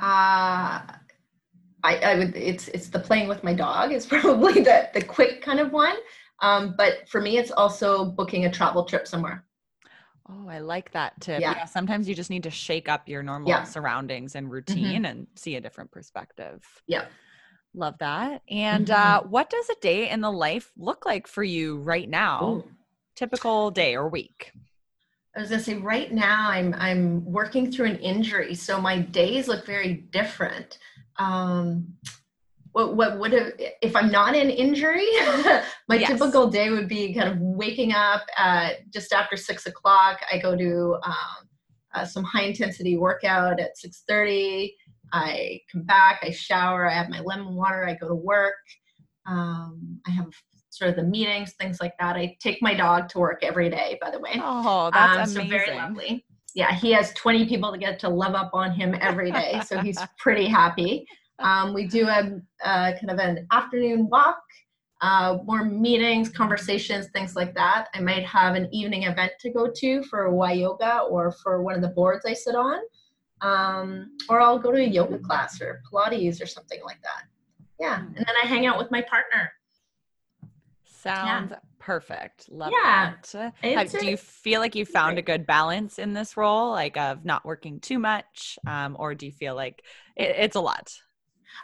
[0.02, 0.82] Uh,
[1.84, 5.42] I, I would it's it's the playing with my dog is probably the the quick
[5.42, 5.96] kind of one.
[6.42, 9.44] Um, but for me, it's also booking a travel trip somewhere.
[10.32, 11.42] Oh, I like that tip.
[11.42, 11.56] Yeah.
[11.58, 11.66] yeah.
[11.66, 13.64] Sometimes you just need to shake up your normal yeah.
[13.64, 14.54] surroundings and mm-hmm.
[14.54, 15.06] routine mm-hmm.
[15.06, 16.64] and see a different perspective.
[16.88, 17.06] Yeah.
[17.74, 18.42] Love that.
[18.50, 19.26] And mm-hmm.
[19.26, 22.44] uh, what does a day in the life look like for you right now?
[22.44, 22.72] Ooh.
[23.16, 24.52] Typical day or week?
[25.36, 29.48] I was gonna say right now I'm I'm working through an injury, so my days
[29.48, 30.80] look very different.
[31.18, 31.94] Um,
[32.72, 35.08] what what would have if I'm not in injury?
[35.88, 36.10] my yes.
[36.10, 40.20] typical day would be kind of waking up at just after six o'clock.
[40.32, 41.50] I go to um,
[41.94, 44.76] uh, some high intensity workout at six thirty.
[45.12, 48.54] I come back, I shower, I have my lemon water, I go to work.
[49.26, 50.28] Um, I have
[50.70, 52.16] sort of the meetings, things like that.
[52.16, 54.34] I take my dog to work every day, by the way.
[54.36, 55.60] Oh, that's um, amazing.
[55.60, 56.26] So very lovely.
[56.56, 59.80] Yeah, he has 20 people to get to love up on him every day, so
[59.80, 61.06] he's pretty happy.
[61.40, 64.42] Um, we do a, a, kind of an afternoon walk,
[65.02, 67.88] uh, more meetings, conversations, things like that.
[67.94, 71.76] I might have an evening event to go to for Y yoga or for one
[71.76, 72.80] of the boards I sit on,
[73.42, 77.24] um, or I'll go to a yoga class or Pilates or something like that.
[77.80, 79.54] Yeah, and then I hang out with my partner.
[80.84, 81.60] Sounds yeah.
[81.80, 82.52] perfect.
[82.52, 83.14] Love yeah.
[83.32, 83.54] that.
[83.62, 87.24] Have, do you feel like you found a good balance in this role, like of
[87.24, 89.82] not working too much, um, or do you feel like
[90.18, 90.94] it, it's a lot?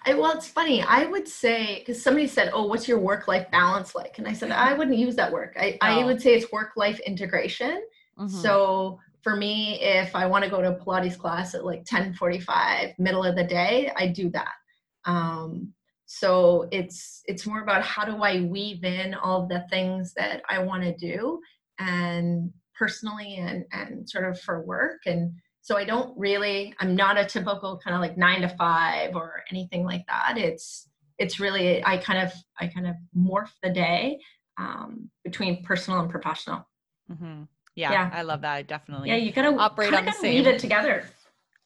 [0.06, 0.82] I, well, it's funny.
[0.84, 4.52] I would say because somebody said, "Oh, what's your work-life balance like?" And I said,
[4.52, 5.56] I wouldn't use that work.
[5.60, 5.86] I, oh.
[5.86, 7.84] I would say it's work-life integration.
[8.18, 8.28] Mm-hmm.
[8.28, 13.00] So for me, if I want to go to a Pilates class at like 10:45,
[13.00, 14.54] middle of the day, I do that.
[15.06, 15.74] Um,
[16.06, 20.60] so it's it's more about how do I weave in all the things that I
[20.60, 21.42] want to do
[21.80, 25.34] and personally and and sort of for work and
[25.66, 29.43] so i don't really i'm not a typical kind of like nine to five or
[29.49, 30.38] anything like that.
[30.38, 30.88] It's
[31.18, 34.20] it's really i kind of i kind of morph the day
[34.57, 36.66] um, between personal and professional.
[37.11, 37.43] Mm-hmm.
[37.76, 38.53] yeah, yeah, i love that.
[38.53, 41.09] I definitely yeah you gotta operate on the same weave it together.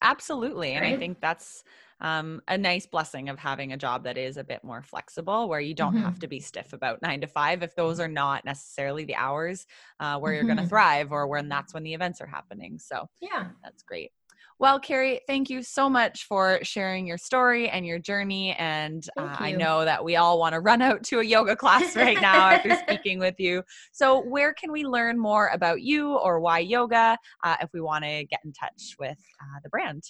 [0.01, 0.77] Absolutely right?
[0.77, 1.65] and i think that's
[2.01, 5.59] um, a nice blessing of having a job that is a bit more flexible where
[5.59, 6.03] you don't mm-hmm.
[6.03, 9.65] have to be stiff about nine to five if those are not necessarily the hours
[9.99, 10.47] uh, where mm-hmm.
[10.47, 13.83] you're going to thrive or when that's when the events are happening so yeah that's
[13.83, 14.11] great
[14.59, 18.51] well, Carey, thank you so much for sharing your story and your journey.
[18.59, 21.95] And uh, I know that we all want to run out to a yoga class
[21.95, 23.63] right now after speaking with you.
[23.93, 28.03] So, where can we learn more about you or Y Yoga uh, if we want
[28.03, 30.03] to get in touch with uh, the brand?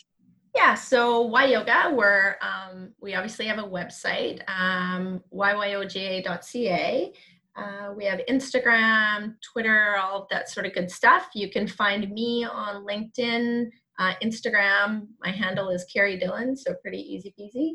[0.56, 7.14] Yeah, so Y Yoga, we're um, we obviously have a website, um, yyoga.ca.
[7.56, 11.30] Uh, we have Instagram, Twitter, all of that sort of good stuff.
[11.34, 13.70] You can find me on LinkedIn,
[14.00, 15.08] uh, Instagram.
[15.22, 17.74] My handle is Carey Dillen, so pretty easy peasy.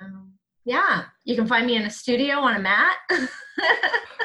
[0.00, 0.32] Um,
[0.64, 2.96] yeah, you can find me in a studio on a mat.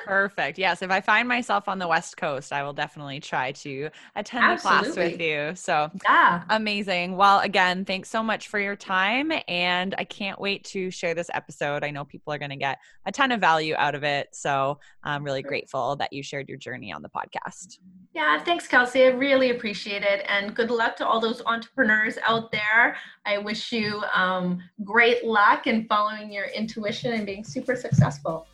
[0.06, 0.58] Perfect.
[0.58, 4.46] Yes, if I find myself on the West Coast, I will definitely try to attend
[4.46, 4.88] Absolutely.
[4.88, 5.56] the class with you.
[5.56, 6.44] So, yeah.
[6.50, 7.18] Amazing.
[7.18, 11.30] Well, again, thanks so much for your time and I can't wait to share this
[11.34, 11.84] episode.
[11.84, 14.30] I know people are going to get a ton of value out of it.
[14.32, 17.80] So, I'm really grateful that you shared your journey on the podcast.
[18.14, 19.04] Yeah, thanks, Kelsey.
[19.04, 20.26] I really appreciate it.
[20.30, 22.96] And good luck to all those entrepreneurs out there.
[23.26, 28.48] I wish you um, great luck in following your intuition and being super successful.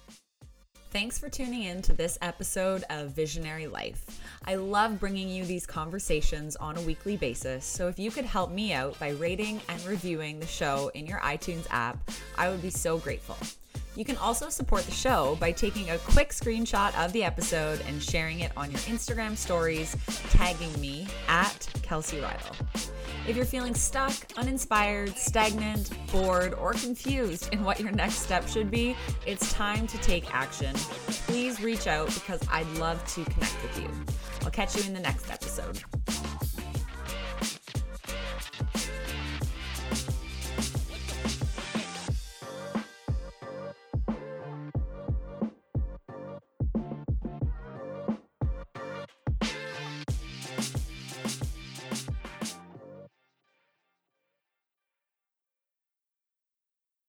[0.91, 4.05] Thanks for tuning in to this episode of Visionary Life.
[4.45, 8.51] I love bringing you these conversations on a weekly basis, so if you could help
[8.51, 11.97] me out by rating and reviewing the show in your iTunes app,
[12.37, 13.37] I would be so grateful.
[13.95, 18.01] You can also support the show by taking a quick screenshot of the episode and
[18.01, 19.95] sharing it on your Instagram stories,
[20.29, 22.91] tagging me at Kelsey Rydell.
[23.25, 28.69] If you're feeling stuck, uninspired, stagnant, bored, or confused in what your next step should
[28.69, 30.75] be, it's time to take action.
[30.75, 33.89] Please reach out because I'd love to connect with you.
[34.43, 35.81] I'll catch you in the next episode.